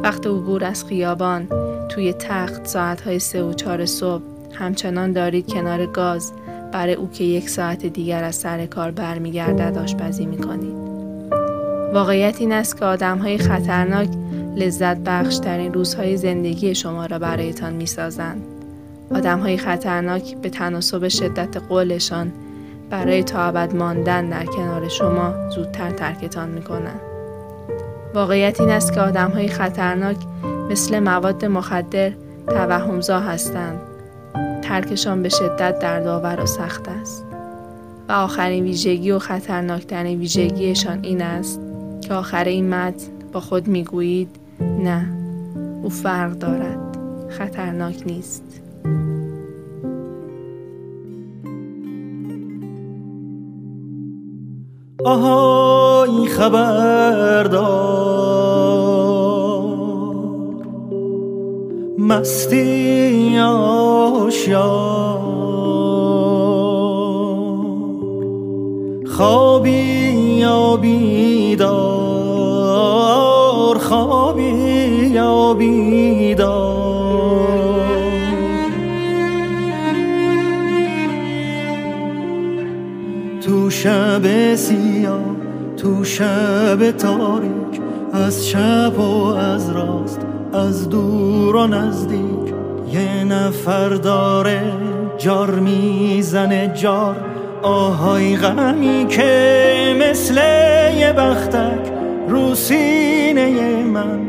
وقت 0.02 0.26
عبور 0.26 0.64
از 0.64 0.84
خیابان 0.84 1.48
توی 1.88 2.12
تخت 2.12 2.66
ساعتهای 2.66 3.18
سه 3.18 3.42
و 3.42 3.52
چهار 3.52 3.86
صبح. 3.86 4.22
همچنان 4.52 5.12
دارید 5.12 5.52
کنار 5.52 5.86
گاز. 5.86 6.32
برای 6.72 6.94
او 6.94 7.10
که 7.10 7.24
یک 7.24 7.48
ساعت 7.48 7.86
دیگر 7.86 8.24
از 8.24 8.34
سر 8.34 8.66
کار 8.66 8.90
برمیگردد 8.90 9.78
آشپزی 9.78 10.26
می‌کنید. 10.26 10.74
واقعیت 11.92 12.40
این 12.40 12.52
است 12.52 12.78
که 12.78 12.84
آدم 12.84 13.18
های 13.18 13.38
خطرناک 13.38 14.08
لذت 14.56 14.96
بخش 14.96 15.38
ترین 15.38 15.72
روزهای 15.72 16.16
زندگی 16.16 16.74
شما 16.74 17.06
را 17.06 17.18
برایتان 17.18 17.72
می 17.72 17.86
سازند. 17.86 18.42
آدم 19.14 19.40
های 19.40 19.56
خطرناک 19.56 20.36
به 20.36 20.50
تناسب 20.50 21.08
شدت 21.08 21.56
قولشان 21.56 22.32
برای 22.90 23.22
تا 23.22 23.42
ابد 23.42 23.76
ماندن 23.76 24.28
در 24.28 24.44
کنار 24.44 24.88
شما 24.88 25.50
زودتر 25.50 25.90
ترکتان 25.90 26.48
می 26.48 26.62
کنند. 26.62 27.00
واقعیت 28.14 28.60
این 28.60 28.70
است 28.70 28.92
که 28.92 29.00
آدم 29.00 29.30
های 29.30 29.48
خطرناک 29.48 30.16
مثل 30.70 30.98
مواد 30.98 31.44
مخدر 31.44 32.12
توهمزا 32.46 33.20
هستند. 33.20 33.80
ترکشان 34.62 35.22
به 35.22 35.28
شدت 35.28 35.78
دردآور 35.78 36.40
و 36.40 36.46
سخت 36.46 36.88
است. 36.88 37.24
و 38.08 38.12
آخرین 38.12 38.64
ویژگی 38.64 39.10
و 39.10 39.18
خطرناکترین 39.18 40.18
ویژگیشان 40.18 40.98
این 41.02 41.22
است 41.22 41.60
که 42.00 42.14
آخر 42.14 42.44
این 42.44 42.74
متن 42.74 43.06
با 43.32 43.40
خود 43.40 43.68
می‌گویید 43.68 44.28
نه 44.60 45.06
او 45.82 45.90
فرق 45.90 46.32
دارد 46.32 46.78
خطرناک 47.28 48.02
نیست 48.06 48.42
آهای 55.04 56.26
خبردار. 56.28 57.80
مستی 61.98 63.38
آشیار 63.38 65.20
خوابی 69.16 69.70
یا 70.40 70.76
بیدار 70.76 72.10
خوابی 73.78 74.42
یا 75.12 75.54
بیدار. 75.54 76.80
تو 83.40 83.70
شب 83.70 84.54
تو 85.82 86.04
شب 86.04 86.90
تاریک 86.90 87.80
از 88.12 88.46
چپ 88.46 88.98
و 88.98 89.24
از 89.24 89.70
راست 89.70 90.20
از 90.52 90.88
دور 90.88 91.56
و 91.56 91.66
نزدیک. 91.66 92.54
یه 92.92 93.24
نفر 93.24 93.88
داره 93.88 94.62
جار 95.18 95.50
می‌زنه 95.50 96.72
جار 96.74 97.16
آهای 97.62 98.36
غمی 98.36 99.06
که 99.08 99.96
مثل 100.00 100.34
یه 100.98 101.12
بختک 101.12 101.92
رو 102.28 102.54
سینه 102.54 103.82
من. 103.84 104.20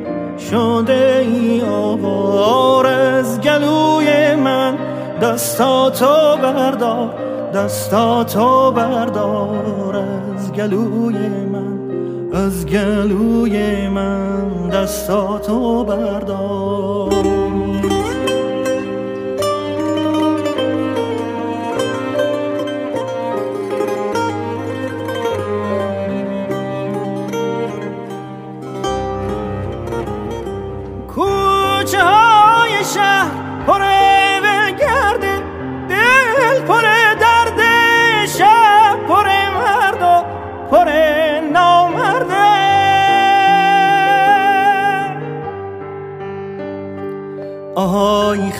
شده 0.52 1.26
ای 1.28 1.62
آوار 1.62 2.86
از 2.86 3.41
گلوی 3.41 4.36
من 4.36 4.78
دستاتو 5.22 6.38
بردار 6.43 7.14
دستاتو 7.54 8.72
بردار. 8.72 10.20
از 10.52 10.58
گلوی 10.58 11.18
من 11.45 11.80
از 12.34 12.66
گلوی 12.66 13.88
من 13.88 14.70
دستاتو 14.70 15.84
بردار. 15.84 17.31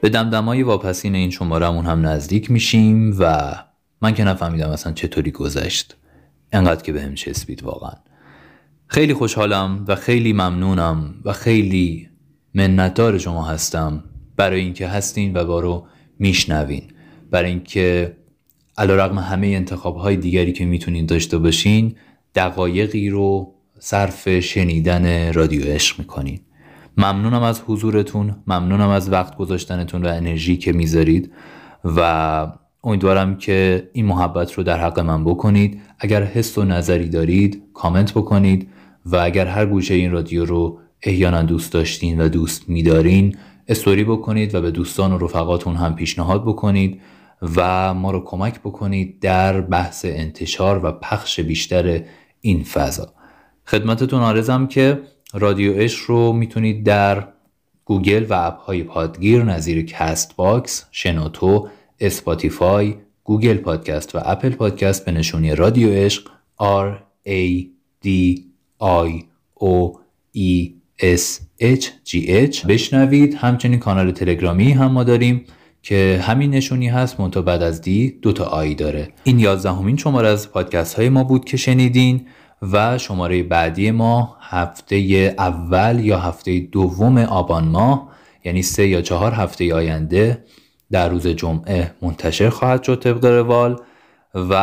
به 0.00 0.08
دمدمای 0.08 0.62
واپسین 0.62 1.14
این 1.14 1.30
شمارمون 1.30 1.86
هم 1.86 2.06
نزدیک 2.06 2.50
میشیم 2.50 3.16
و 3.18 3.54
من 4.02 4.14
که 4.14 4.24
نفهمیدم 4.24 4.70
اصلا 4.70 4.92
چطوری 4.92 5.30
گذشت. 5.30 5.96
انقدر 6.52 6.82
که 6.82 6.92
بهم 6.92 7.14
چسبید 7.14 7.62
واقعا. 7.62 7.92
خیلی 8.86 9.14
خوشحالم 9.14 9.84
و 9.88 9.96
خیلی 9.96 10.32
ممنونم 10.32 11.14
و 11.24 11.32
خیلی 11.32 12.08
منتدار 12.54 13.18
شما 13.18 13.44
هستم 13.44 14.04
برای 14.36 14.60
اینکه 14.60 14.88
هستین 14.88 15.36
و 15.36 15.44
بارو 15.44 15.86
میشنوین. 16.18 16.82
برای 17.30 17.50
اینکه 17.50 18.16
رقم 18.78 19.18
همه 19.18 19.46
انتخاب 19.46 19.96
های 19.96 20.16
دیگری 20.16 20.52
که 20.52 20.64
می‌تونین 20.64 21.06
داشته 21.06 21.38
باشین 21.38 21.96
دقایقی 22.34 23.10
رو 23.10 23.54
صرف 23.78 24.38
شنیدن 24.40 25.32
رادیو 25.32 25.64
عشق 25.64 25.98
می‌کنین. 25.98 26.40
ممنونم 27.00 27.42
از 27.42 27.62
حضورتون 27.66 28.36
ممنونم 28.46 28.88
از 28.88 29.12
وقت 29.12 29.36
گذاشتنتون 29.36 30.06
و 30.06 30.08
انرژی 30.08 30.56
که 30.56 30.72
می‌ذارید 30.72 31.32
و 31.84 32.46
امیدوارم 32.84 33.36
که 33.36 33.88
این 33.92 34.06
محبت 34.06 34.52
رو 34.52 34.62
در 34.62 34.80
حق 34.80 34.98
من 34.98 35.24
بکنید. 35.24 35.80
اگر 35.98 36.22
حس 36.22 36.58
و 36.58 36.64
نظری 36.64 37.08
دارید 37.08 37.62
کامنت 37.74 38.12
بکنید 38.12 38.68
و 39.06 39.16
اگر 39.16 39.46
هر 39.46 39.66
گوشه 39.66 39.94
این 39.94 40.12
رادیو 40.12 40.44
رو 40.44 40.78
احیانا 41.02 41.42
دوست 41.42 41.72
داشتین 41.72 42.20
و 42.20 42.28
دوست 42.28 42.68
میدارین 42.68 43.36
استوری 43.68 44.04
بکنید 44.04 44.54
و 44.54 44.60
به 44.60 44.70
دوستان 44.70 45.12
و 45.12 45.18
رفقاتون 45.18 45.76
هم 45.76 45.94
پیشنهاد 45.94 46.42
بکنید 46.42 47.00
و 47.56 47.94
ما 47.94 48.10
رو 48.10 48.24
کمک 48.24 48.60
بکنید 48.60 49.20
در 49.20 49.60
بحث 49.60 50.04
انتشار 50.04 50.84
و 50.84 50.92
پخش 50.92 51.40
بیشتر 51.40 52.02
این 52.40 52.62
فضا. 52.62 53.12
خدمتتون 53.66 54.20
عرضم 54.20 54.66
که 54.66 55.00
رادیو 55.34 55.72
عشق 55.76 55.94
رو 55.94 56.32
می‌تونید 56.32 56.84
در 56.84 57.28
گوگل 57.84 58.26
و 58.28 58.34
app 58.34 58.58
های 58.58 58.82
پادگیر 58.82 59.42
نظیر 59.42 59.84
Castbox، 59.84 60.84
شنوتو، 60.90 61.68
Spotify، 62.00 62.94
Google 63.24 63.56
Podcast 63.56 64.14
و 64.14 64.18
Apple 64.24 64.50
Podcast 64.50 65.04
به 65.04 65.12
نشونی 65.12 65.54
رادیو 65.54 65.90
عشق 65.90 66.28
R 66.60 66.94
A 67.28 67.64
D 68.04 68.08
I 68.82 69.24
O 69.60 69.98
E 70.36 70.70
S 71.00 71.40
H 71.60 71.84
G 72.04 72.12
H 72.28 72.66
بشنوید. 72.66 73.34
همچنین 73.34 73.78
کانال 73.78 74.10
تلگرامی 74.10 74.72
هم 74.72 74.92
ما 74.92 75.04
داریم 75.04 75.44
که 75.82 76.20
همین 76.22 76.50
نشونی 76.50 76.88
هست 76.88 77.20
منتها 77.20 77.42
بعد 77.42 77.62
از 77.62 77.80
D 77.80 78.10
دو 78.22 78.32
تا 78.32 78.44
I 78.44 78.74
داره. 78.74 79.08
این 79.24 79.38
یازدهمین 79.38 79.96
شماره 79.96 80.28
از 80.28 80.52
پادکست 80.52 80.94
های 80.94 81.08
ما 81.08 81.24
بود 81.24 81.44
که 81.44 81.56
شنیدین. 81.56 82.26
و 82.62 82.98
شماره 82.98 83.42
بعدی 83.42 83.90
ما 83.90 84.36
هفته 84.40 84.96
اول 85.38 86.00
یا 86.04 86.18
هفته 86.18 86.60
دوم 86.60 87.18
آبان 87.18 87.64
ماه 87.64 88.10
یعنی 88.44 88.62
سه 88.62 88.88
یا 88.88 89.02
چهار 89.02 89.32
هفته 89.32 89.74
آینده 89.74 90.44
در 90.90 91.08
روز 91.08 91.26
جمعه 91.26 91.94
منتشر 92.02 92.48
خواهد 92.48 92.82
شد 92.82 93.00
طبق 93.02 93.24
روال 93.24 93.80
و 94.34 94.54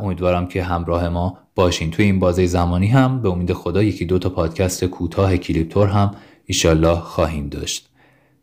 امیدوارم 0.00 0.46
که 0.46 0.62
همراه 0.62 1.08
ما 1.08 1.38
باشین. 1.54 1.90
توی 1.90 2.04
این 2.04 2.18
بازه 2.18 2.46
زمانی 2.46 2.86
هم 2.86 3.22
به 3.22 3.28
امید 3.28 3.52
خدا 3.52 3.82
یکی 3.82 4.04
دو 4.04 4.18
تا 4.18 4.28
پادکست 4.28 4.84
کوتاه 4.84 5.36
کلیپتور 5.36 5.88
هم 5.88 6.14
ایشالله 6.46 7.00
خواهیم 7.00 7.48
داشت. 7.48 7.88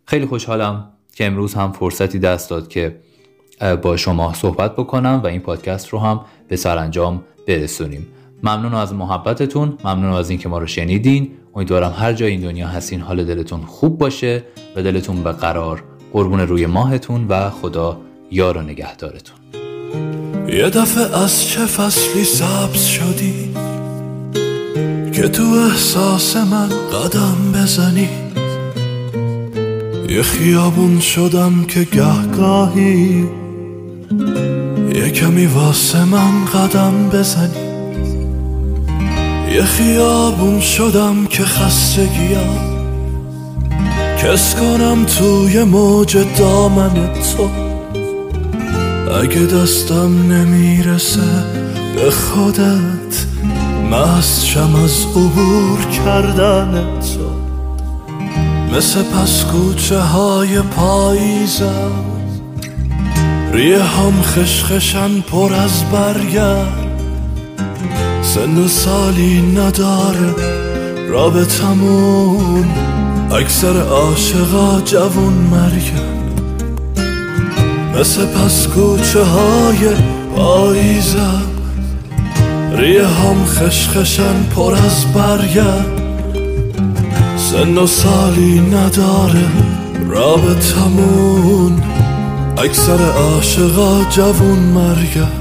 خیلی 0.05 0.25
خوشحالم 0.25 0.91
که 1.15 1.25
امروز 1.25 1.53
هم 1.53 1.71
فرصتی 1.71 2.19
دست 2.19 2.49
داد 2.49 2.67
که 2.67 2.95
با 3.81 3.97
شما 3.97 4.33
صحبت 4.33 4.75
بکنم 4.75 5.21
و 5.23 5.27
این 5.27 5.41
پادکست 5.41 5.89
رو 5.89 5.99
هم 5.99 6.21
به 6.47 6.55
سرانجام 6.55 7.23
برسونیم. 7.47 8.07
ممنون 8.43 8.73
از 8.73 8.93
محبتتون 8.93 9.77
ممنون 9.85 10.13
از 10.13 10.29
اینکه 10.29 10.49
ما 10.49 10.57
رو 10.57 10.67
شنیدین. 10.67 11.31
امیدوارم 11.55 11.93
هر 11.97 12.13
جای 12.13 12.31
این 12.31 12.41
دنیا 12.41 12.67
هستین 12.67 13.01
حال 13.01 13.23
دلتون 13.23 13.61
خوب 13.61 13.97
باشه 13.97 14.43
و 14.75 14.83
دلتون 14.83 15.23
به 15.23 15.31
قرار 15.31 15.83
قربون 16.13 16.39
روی 16.39 16.65
ماهتون 16.65 17.27
و 17.27 17.49
خدا 17.49 18.01
یار 18.31 18.57
و 18.57 18.61
نگهدارتون. 18.61 19.37
یه 20.47 20.69
دفعه 20.69 21.23
از 21.23 21.47
چه 21.47 21.65
فصلی 21.65 22.23
سبز 22.23 22.85
شدی 22.85 23.53
که 25.13 25.27
تو 25.27 25.43
احساس 25.43 26.37
من 26.37 26.69
قدم 26.69 27.51
بزنی؟ 27.55 28.09
یه 30.09 30.21
خیابون 30.21 30.99
شدم 30.99 31.65
که 31.67 31.83
گهگاهی 31.83 33.29
یه 34.95 35.09
کمی 35.09 35.45
واسه 35.45 36.05
من 36.05 36.45
قدم 36.45 37.09
بزنی؟ 37.13 37.70
یه 39.55 39.63
خیابون 39.63 40.59
شدم 40.59 41.25
که 41.25 41.43
خستگیم 41.43 42.71
کس 44.17 44.55
کنم 44.55 45.05
توی 45.05 45.63
موج 45.63 46.17
دامن 46.37 46.93
تو. 47.13 47.49
اگه 49.21 49.39
دستم 49.41 50.31
نمی‌رسه 50.31 51.43
به 51.95 52.11
خودت 52.11 53.25
مستشم 53.91 54.75
از 54.83 55.05
عبور 55.15 55.85
کردن 56.05 56.99
تو. 56.99 57.31
مثل 58.77 59.03
پس 59.03 59.45
کوچه 59.45 59.99
های 59.99 60.61
پاییزم. 60.61 61.91
ریه 63.53 63.83
هم 63.83 64.21
خشخشن 64.21 65.21
پر 65.21 65.53
از 65.53 65.83
برگرد. 65.91 66.90
سن 68.33 68.67
سالی 68.67 69.41
نداره 69.41 70.35
رابطمون. 71.09 72.65
اکثر 73.31 73.81
عاشقا 73.81 74.81
جوون 74.81 75.33
مرگن. 75.33 76.21
مثل 77.99 78.25
پس 78.25 78.67
کوچه 78.67 79.23
های 79.23 79.89
پاییزم 80.35 81.41
ریه 82.73 83.07
هم 83.07 83.45
خشخشن 83.45 84.43
پر 84.55 84.73
از 84.73 85.05
برگن. 85.13 85.85
سن 87.37 87.77
و 87.77 87.87
سالی 87.87 88.59
نداره 88.59 89.45
رابطمون. 90.09 91.83
اکثر 92.57 93.01
عاشقا 93.11 94.03
جوون 94.03 94.59
مرگن. 94.59 95.40